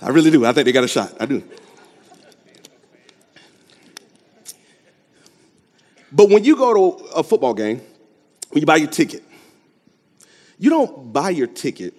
I 0.00 0.10
really 0.10 0.30
do. 0.30 0.46
I 0.46 0.52
think 0.52 0.66
they 0.66 0.72
got 0.72 0.84
a 0.84 0.88
shot. 0.88 1.12
I 1.18 1.26
do. 1.26 1.42
But 6.10 6.30
when 6.30 6.44
you 6.44 6.56
go 6.56 6.96
to 6.96 7.04
a 7.06 7.22
football 7.22 7.54
game, 7.54 7.80
when 8.50 8.60
you 8.60 8.66
buy 8.66 8.76
your 8.76 8.88
ticket, 8.88 9.22
You 10.58 10.70
don't 10.70 11.12
buy 11.12 11.30
your 11.30 11.46
ticket. 11.46 11.94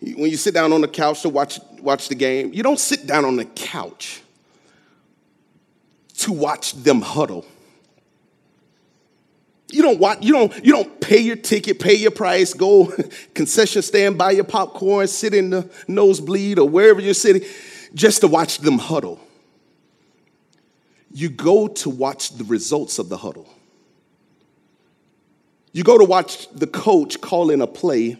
When 0.00 0.30
you 0.30 0.36
sit 0.36 0.54
down 0.54 0.72
on 0.72 0.80
the 0.80 0.88
couch 0.88 1.22
to 1.22 1.28
watch, 1.28 1.58
watch 1.80 2.08
the 2.08 2.14
game, 2.14 2.52
you 2.52 2.62
don't 2.62 2.78
sit 2.78 3.06
down 3.06 3.24
on 3.24 3.36
the 3.36 3.44
couch 3.44 4.22
to 6.18 6.32
watch 6.32 6.74
them 6.74 7.00
huddle. 7.00 7.46
You 9.72 9.82
don't 9.82 9.98
watch, 10.00 10.18
you 10.22 10.32
don't, 10.32 10.64
you 10.64 10.72
don't 10.72 11.00
pay 11.00 11.18
your 11.18 11.36
ticket, 11.36 11.78
pay 11.78 11.94
your 11.94 12.10
price, 12.10 12.52
go 12.54 12.92
concession 13.34 13.82
stand, 13.82 14.18
buy 14.18 14.32
your 14.32 14.44
popcorn, 14.44 15.06
sit 15.06 15.32
in 15.32 15.50
the 15.50 15.70
nosebleed 15.86 16.58
or 16.58 16.68
wherever 16.68 17.00
you're 17.00 17.14
sitting, 17.14 17.48
just 17.94 18.20
to 18.22 18.28
watch 18.28 18.58
them 18.58 18.78
huddle. 18.78 19.20
You 21.12 21.28
go 21.28 21.68
to 21.68 21.90
watch 21.90 22.36
the 22.36 22.44
results 22.44 22.98
of 22.98 23.08
the 23.08 23.16
huddle. 23.16 23.48
You 25.72 25.84
go 25.84 25.98
to 25.98 26.04
watch 26.04 26.48
the 26.50 26.66
coach 26.66 27.20
call 27.20 27.50
in 27.50 27.60
a 27.60 27.66
play 27.66 28.16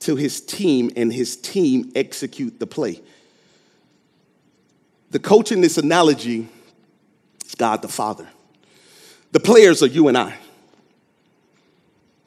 to 0.00 0.16
his 0.16 0.40
team 0.40 0.90
and 0.96 1.12
his 1.12 1.36
team 1.36 1.92
execute 1.94 2.58
the 2.58 2.66
play. 2.66 3.00
The 5.10 5.18
coach 5.18 5.52
in 5.52 5.60
this 5.60 5.78
analogy 5.78 6.48
is 7.44 7.54
God 7.54 7.82
the 7.82 7.88
Father. 7.88 8.28
The 9.32 9.40
players 9.40 9.82
are 9.82 9.86
you 9.86 10.08
and 10.08 10.16
I. 10.16 10.36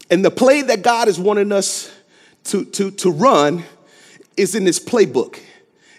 And 0.09 0.25
the 0.25 0.31
play 0.31 0.61
that 0.61 0.81
God 0.81 1.07
is 1.07 1.19
wanting 1.19 1.51
us 1.51 1.91
to, 2.45 2.65
to, 2.65 2.91
to 2.91 3.11
run 3.11 3.63
is 4.35 4.55
in 4.55 4.65
this 4.65 4.79
playbook. 4.79 5.39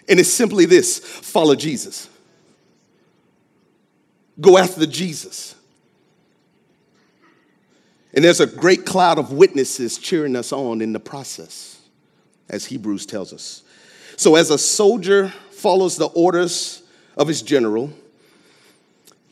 And 0.07 0.19
it's 0.19 0.29
simply 0.29 0.65
this 0.65 0.99
follow 0.99 1.55
Jesus. 1.55 2.09
Go 4.39 4.57
after 4.57 4.85
Jesus. 4.85 5.55
And 8.13 8.23
there's 8.23 8.39
a 8.39 8.47
great 8.47 8.85
cloud 8.85 9.17
of 9.17 9.31
witnesses 9.31 9.97
cheering 9.97 10.35
us 10.35 10.51
on 10.51 10.81
in 10.81 10.93
the 10.93 10.99
process, 10.99 11.81
as 12.49 12.65
Hebrews 12.65 13.05
tells 13.05 13.33
us. 13.33 13.63
So, 14.17 14.35
as 14.35 14.51
a 14.51 14.57
soldier 14.57 15.29
follows 15.51 15.97
the 15.97 16.07
orders 16.07 16.83
of 17.17 17.27
his 17.27 17.41
general, 17.41 17.91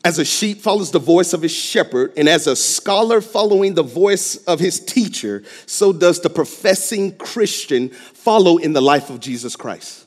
as 0.04 0.18
a 0.18 0.24
sheep 0.24 0.60
follows 0.60 0.90
the 0.90 0.98
voice 0.98 1.32
of 1.32 1.42
his 1.42 1.52
shepherd, 1.52 2.12
and 2.16 2.28
as 2.28 2.48
a 2.48 2.56
scholar 2.56 3.20
following 3.20 3.74
the 3.74 3.84
voice 3.84 4.36
of 4.46 4.58
his 4.58 4.80
teacher, 4.80 5.44
so 5.66 5.92
does 5.92 6.20
the 6.20 6.30
professing 6.30 7.16
Christian 7.16 7.88
follow 7.88 8.56
in 8.56 8.72
the 8.72 8.80
life 8.80 9.10
of 9.10 9.20
Jesus 9.20 9.54
Christ. 9.54 10.06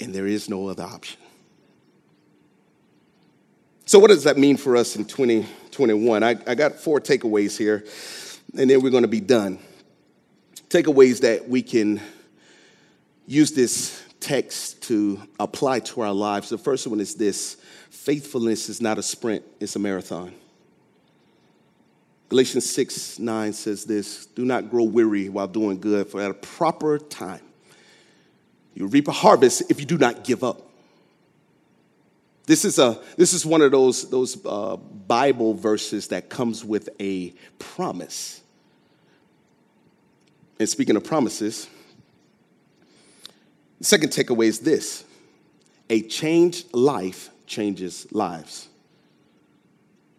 And 0.00 0.14
there 0.14 0.26
is 0.26 0.50
no 0.50 0.68
other 0.68 0.82
option. 0.82 1.18
So, 3.88 3.98
what 3.98 4.08
does 4.08 4.24
that 4.24 4.36
mean 4.36 4.58
for 4.58 4.76
us 4.76 4.96
in 4.96 5.06
2021? 5.06 6.22
I, 6.22 6.36
I 6.46 6.54
got 6.54 6.74
four 6.74 7.00
takeaways 7.00 7.56
here, 7.56 7.86
and 8.54 8.68
then 8.68 8.82
we're 8.82 8.90
going 8.90 9.00
to 9.00 9.08
be 9.08 9.22
done. 9.22 9.58
Takeaways 10.68 11.22
that 11.22 11.48
we 11.48 11.62
can 11.62 11.98
use 13.26 13.52
this 13.52 14.04
text 14.20 14.82
to 14.88 15.22
apply 15.40 15.80
to 15.80 16.02
our 16.02 16.12
lives. 16.12 16.50
The 16.50 16.58
first 16.58 16.86
one 16.86 17.00
is 17.00 17.14
this 17.14 17.54
faithfulness 17.88 18.68
is 18.68 18.82
not 18.82 18.98
a 18.98 19.02
sprint, 19.02 19.42
it's 19.58 19.74
a 19.74 19.78
marathon. 19.78 20.34
Galatians 22.28 22.68
6 22.68 23.18
9 23.18 23.52
says 23.54 23.86
this 23.86 24.26
Do 24.26 24.44
not 24.44 24.68
grow 24.68 24.84
weary 24.84 25.30
while 25.30 25.48
doing 25.48 25.80
good, 25.80 26.08
for 26.08 26.20
at 26.20 26.30
a 26.30 26.34
proper 26.34 26.98
time 26.98 27.40
you 28.74 28.86
reap 28.86 29.08
a 29.08 29.12
harvest 29.12 29.62
if 29.70 29.80
you 29.80 29.86
do 29.86 29.96
not 29.96 30.24
give 30.24 30.44
up. 30.44 30.67
This 32.48 32.64
is, 32.64 32.78
a, 32.78 32.98
this 33.18 33.34
is 33.34 33.44
one 33.44 33.60
of 33.60 33.72
those, 33.72 34.08
those 34.08 34.38
uh, 34.46 34.76
Bible 34.76 35.52
verses 35.52 36.08
that 36.08 36.30
comes 36.30 36.64
with 36.64 36.88
a 36.98 37.34
promise. 37.58 38.40
And 40.58 40.66
speaking 40.66 40.96
of 40.96 41.04
promises, 41.04 41.68
the 43.76 43.84
second 43.84 44.12
takeaway 44.12 44.46
is 44.46 44.60
this 44.60 45.04
a 45.90 46.00
changed 46.00 46.72
life 46.72 47.28
changes 47.46 48.10
lives. 48.12 48.70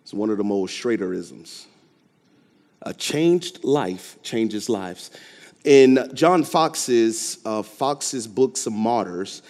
It's 0.04 0.14
one 0.14 0.30
of 0.30 0.38
the 0.38 0.44
most 0.44 0.80
Schraderisms. 0.80 1.66
A 2.84 2.94
changed 2.94 3.64
life 3.64 4.22
changes 4.22 4.70
lives. 4.70 5.10
In 5.64 6.08
John 6.14 6.44
Foxe's, 6.44 7.40
uh, 7.44 7.64
Foxe's 7.64 8.28
Books 8.28 8.68
of 8.68 8.74
Martyrs, 8.74 9.42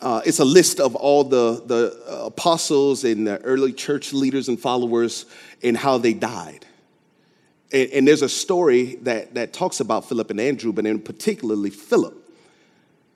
uh, 0.00 0.20
it's 0.26 0.38
a 0.38 0.44
list 0.44 0.80
of 0.80 0.94
all 0.94 1.24
the, 1.24 1.62
the 1.66 2.24
apostles 2.24 3.04
and 3.04 3.26
the 3.26 3.40
early 3.42 3.72
church 3.72 4.12
leaders 4.12 4.48
and 4.48 4.60
followers 4.60 5.26
and 5.62 5.76
how 5.76 5.98
they 5.98 6.12
died. 6.12 6.66
And, 7.72 7.90
and 7.90 8.08
there's 8.08 8.22
a 8.22 8.28
story 8.28 8.96
that, 8.96 9.34
that 9.34 9.52
talks 9.52 9.80
about 9.80 10.08
Philip 10.08 10.30
and 10.30 10.40
Andrew, 10.40 10.72
but 10.72 10.86
in 10.86 11.00
particularly 11.00 11.70
Philip 11.70 12.24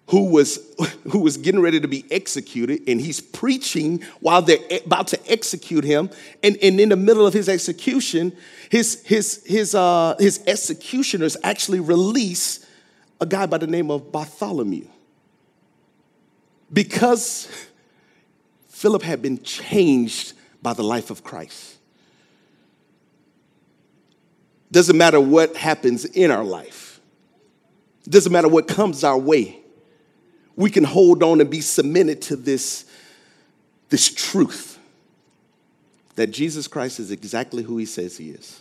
who 0.09 0.31
was, 0.31 0.59
who 1.11 1.21
was 1.21 1.37
getting 1.37 1.61
ready 1.61 1.81
to 1.81 1.89
be 1.89 2.05
executed, 2.11 2.83
and 2.89 3.01
he's 3.01 3.21
preaching 3.21 4.03
while 4.21 4.43
they're 4.43 4.59
about 4.85 5.07
to 5.09 5.31
execute 5.31 5.85
him. 5.85 6.11
And, 6.43 6.57
and 6.63 6.81
in 6.81 6.89
the 6.89 6.97
middle 6.97 7.27
of 7.27 7.35
his 7.35 7.49
execution, 7.49 8.37
his, 8.71 9.03
his, 9.05 9.45
his, 9.47 9.75
uh, 9.75 10.17
his 10.19 10.43
executioners 10.47 11.37
actually 11.43 11.81
release 11.81 12.67
a 13.21 13.27
guy 13.27 13.47
by 13.47 13.59
the 13.59 13.67
name 13.67 13.91
of 13.91 14.13
Bartholomew. 14.13 14.87
Because 16.73 17.49
Philip 18.69 19.03
had 19.03 19.23
been 19.23 19.43
changed 19.43 20.35
by 20.63 20.73
the 20.73 20.83
life 20.83 21.11
of 21.11 21.25
Christ. 21.25 21.77
Doesn't 24.71 24.97
matter 24.97 25.21
what 25.21 25.57
happens 25.57 26.05
in 26.05 26.31
our 26.31 26.45
life, 26.45 27.01
doesn't 28.09 28.33
matter 28.33 28.49
what 28.49 28.69
comes 28.69 29.03
our 29.03 29.19
way 29.19 29.59
we 30.59 30.71
can 30.71 30.83
hold 30.83 31.23
on 31.23 31.41
and 31.41 31.49
be 31.49 31.61
cemented 31.61 32.21
to 32.21 32.35
this, 32.35 32.85
this 33.91 34.13
truth 34.13 34.77
that 36.17 36.33
Jesus 36.33 36.67
Christ 36.67 36.99
is 36.99 37.13
exactly 37.13 37.63
who 37.63 37.79
he 37.79 37.87
says 37.87 38.17
he 38.17 38.31
is. 38.31 38.59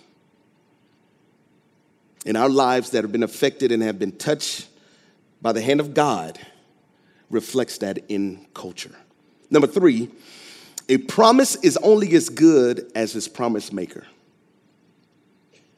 In 2.24 2.36
our 2.36 2.50
lives 2.50 2.91
that 2.91 3.04
have 3.04 3.12
been 3.12 3.24
affected 3.24 3.72
and 3.72 3.82
have 3.82 3.98
been 3.98 4.12
touched 4.12 4.67
by 5.41 5.52
the 5.52 5.62
hand 5.62 5.80
of 5.80 5.96
God 5.96 6.38
reflects 7.30 7.78
that 7.80 8.00
in 8.10 8.46
culture. 8.54 8.96
Number 9.50 9.68
three, 9.68 10.10
a 10.90 10.98
promise 10.98 11.56
is 11.56 11.78
only 11.78 12.13
as 12.16 12.30
good 12.30 12.92
as 12.96 13.16
its 13.16 13.28
promise 13.28 13.72
maker. 13.72 14.06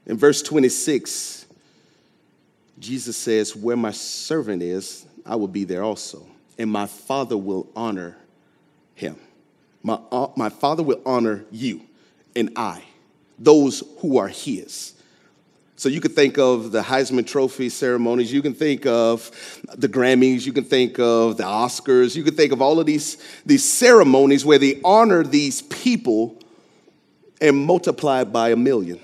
In 0.06 0.18
verse 0.18 0.42
26, 0.42 1.46
Jesus 2.80 3.18
says, 3.18 3.56
Where 3.56 3.78
my 3.78 3.92
servant 3.92 4.62
is, 4.62 5.06
I 5.26 5.36
will 5.36 5.48
be 5.48 5.64
there 5.64 5.84
also. 5.84 6.26
And 6.58 6.70
my 6.72 6.86
Father 6.86 7.38
will 7.38 7.70
honor 7.76 8.18
him. 8.96 9.18
My, 9.82 10.00
uh, 10.12 10.28
my 10.36 10.50
Father 10.50 10.84
will 10.84 11.02
honor 11.06 11.46
you 11.52 11.82
and 12.36 12.52
I, 12.56 12.84
those 13.38 13.84
who 14.00 14.18
are 14.18 14.28
his. 14.28 14.94
So 15.80 15.88
you 15.88 16.02
can 16.02 16.12
think 16.12 16.38
of 16.38 16.74
the 16.74 16.82
Heisman 16.82 17.26
Trophy 17.26 17.70
ceremonies, 17.70 18.34
you 18.34 18.42
can 18.42 18.54
think 18.54 18.86
of 18.86 19.32
the 19.78 19.88
Grammys, 19.88 20.46
you 20.46 20.52
can 20.52 20.66
think 20.66 21.00
of 21.00 21.38
the 21.38 21.44
Oscars, 21.44 22.18
you 22.18 22.24
can 22.24 22.36
think 22.36 22.52
of 22.52 22.62
all 22.62 22.82
of 22.82 22.86
these, 22.86 23.16
these 23.46 23.64
ceremonies 23.64 24.44
where 24.44 24.58
they 24.58 24.82
honor 24.84 25.24
these 25.24 25.62
people 25.62 26.38
and 27.40 27.66
multiply 27.66 28.26
by 28.26 28.50
a 28.50 28.58
million. 28.58 29.00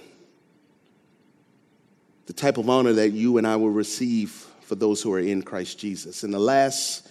The 2.25 2.33
type 2.33 2.57
of 2.57 2.69
honor 2.69 2.91
that 2.91 3.11
you 3.11 3.37
and 3.37 3.47
I 3.47 3.55
will 3.55 3.69
receive 3.69 4.31
for 4.63 4.75
those 4.75 5.01
who 5.01 5.13
are 5.13 5.19
in 5.21 5.43
Christ 5.43 5.79
Jesus. 5.79 6.23
And 6.23 6.33
the 6.33 6.39
last 6.39 7.07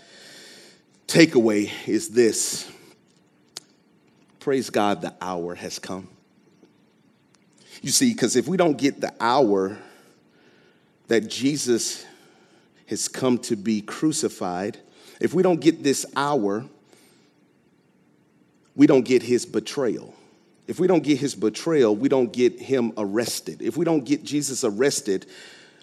takeaway 1.06 1.70
is 1.88 2.10
this 2.10 2.70
praise 4.40 4.68
God, 4.68 5.00
the 5.00 5.14
hour 5.22 5.54
has 5.54 5.78
come. 5.78 6.13
You 7.84 7.90
see, 7.90 8.14
because 8.14 8.34
if 8.34 8.48
we 8.48 8.56
don't 8.56 8.78
get 8.78 9.02
the 9.02 9.12
hour 9.20 9.76
that 11.08 11.28
Jesus 11.28 12.06
has 12.86 13.08
come 13.08 13.36
to 13.40 13.56
be 13.56 13.82
crucified, 13.82 14.78
if 15.20 15.34
we 15.34 15.42
don't 15.42 15.60
get 15.60 15.82
this 15.82 16.06
hour, 16.16 16.64
we 18.74 18.86
don't 18.86 19.02
get 19.02 19.22
his 19.22 19.44
betrayal. 19.44 20.14
If 20.66 20.80
we 20.80 20.86
don't 20.86 21.02
get 21.02 21.18
his 21.18 21.34
betrayal, 21.34 21.94
we 21.94 22.08
don't 22.08 22.32
get 22.32 22.58
him 22.58 22.94
arrested. 22.96 23.60
If 23.60 23.76
we 23.76 23.84
don't 23.84 24.06
get 24.06 24.24
Jesus 24.24 24.64
arrested, 24.64 25.26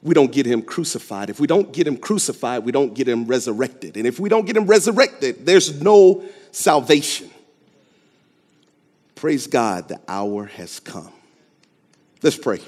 we 0.02 0.16
don't 0.16 0.32
get 0.32 0.48
him 0.48 0.64
crucified. 0.64 1.30
If 1.30 1.40
we 1.40 1.46
don't 1.46 1.72
get 1.72 1.86
him 1.86 1.98
crucified, 1.98 2.66
we 2.66 2.72
don't 2.72 2.96
get 2.96 3.08
him 3.08 3.26
resurrected. 3.26 3.96
And 3.96 4.08
if 4.08 4.20
we 4.20 4.28
don't 4.28 4.48
get 4.48 4.58
him 4.58 4.66
resurrected, 4.66 5.46
there's 5.46 5.80
no 5.80 6.24
salvation. 6.50 7.30
Praise 9.14 9.46
God, 9.46 9.88
the 9.88 10.02
hour 10.08 10.46
has 10.46 10.80
come. 10.80 11.14
Let's 12.24 12.38
pray. 12.38 12.60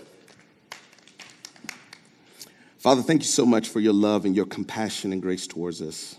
Father, 2.80 3.02
thank 3.02 3.22
you 3.22 3.28
so 3.28 3.46
much 3.46 3.70
for 3.70 3.80
your 3.80 3.94
love 3.94 4.26
and 4.26 4.36
your 4.36 4.46
compassion 4.46 5.14
and 5.14 5.22
grace 5.22 5.46
towards 5.46 5.82
us. 5.82 6.16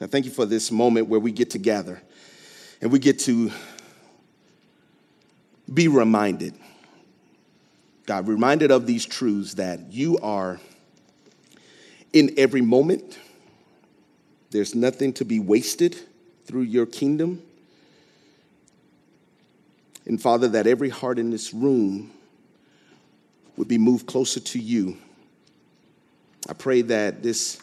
I 0.00 0.06
thank 0.06 0.26
you 0.26 0.30
for 0.30 0.46
this 0.46 0.70
moment 0.70 1.08
where 1.08 1.18
we 1.18 1.32
get 1.32 1.50
together 1.50 2.02
and 2.80 2.92
we 2.92 2.98
get 2.98 3.18
to 3.20 3.50
be 5.72 5.88
reminded 5.88 6.54
God, 8.08 8.26
reminded 8.26 8.70
of 8.70 8.86
these 8.86 9.04
truths 9.04 9.54
that 9.54 9.92
you 9.92 10.18
are 10.22 10.58
in 12.14 12.32
every 12.38 12.62
moment. 12.62 13.18
There's 14.50 14.74
nothing 14.74 15.12
to 15.14 15.26
be 15.26 15.38
wasted 15.38 15.94
through 16.46 16.62
your 16.62 16.86
kingdom. 16.86 17.42
And 20.06 20.20
Father, 20.20 20.48
that 20.48 20.66
every 20.66 20.88
heart 20.88 21.18
in 21.18 21.28
this 21.28 21.52
room 21.52 22.10
would 23.58 23.68
be 23.68 23.78
moved 23.78 24.06
closer 24.06 24.40
to 24.40 24.58
you. 24.58 24.96
I 26.48 26.52
pray 26.52 26.82
that 26.82 27.22
this 27.22 27.60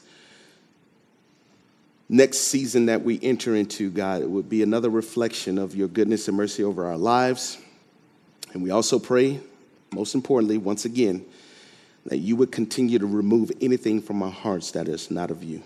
next 2.10 2.40
season 2.40 2.88
that 2.88 3.02
we 3.02 3.20
enter 3.24 3.56
into, 3.56 3.90
God, 3.90 4.22
it 4.22 4.30
would 4.30 4.50
be 4.50 4.62
another 4.62 4.90
reflection 4.90 5.58
of 5.58 5.76
your 5.76 5.88
goodness 5.88 6.28
and 6.28 6.38
mercy 6.38 6.64
over 6.64 6.86
our 6.86 6.98
lives. 6.98 7.58
And 8.54 8.62
we 8.62 8.70
also 8.72 9.00
pray, 9.00 9.40
most 9.92 10.14
importantly, 10.16 10.58
once 10.58 10.86
again, 10.86 11.26
that 12.06 12.18
you 12.18 12.36
would 12.36 12.52
continue 12.52 13.00
to 13.00 13.08
remove 13.08 13.52
anything 13.62 14.02
from 14.02 14.22
our 14.22 14.30
hearts 14.30 14.72
that 14.72 14.88
is 14.88 15.10
not 15.10 15.32
of 15.32 15.44
you. 15.44 15.64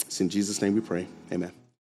It's 0.00 0.20
in 0.20 0.28
Jesus' 0.28 0.60
name 0.60 0.74
we 0.74 0.80
pray. 0.80 1.06
Amen. 1.30 1.61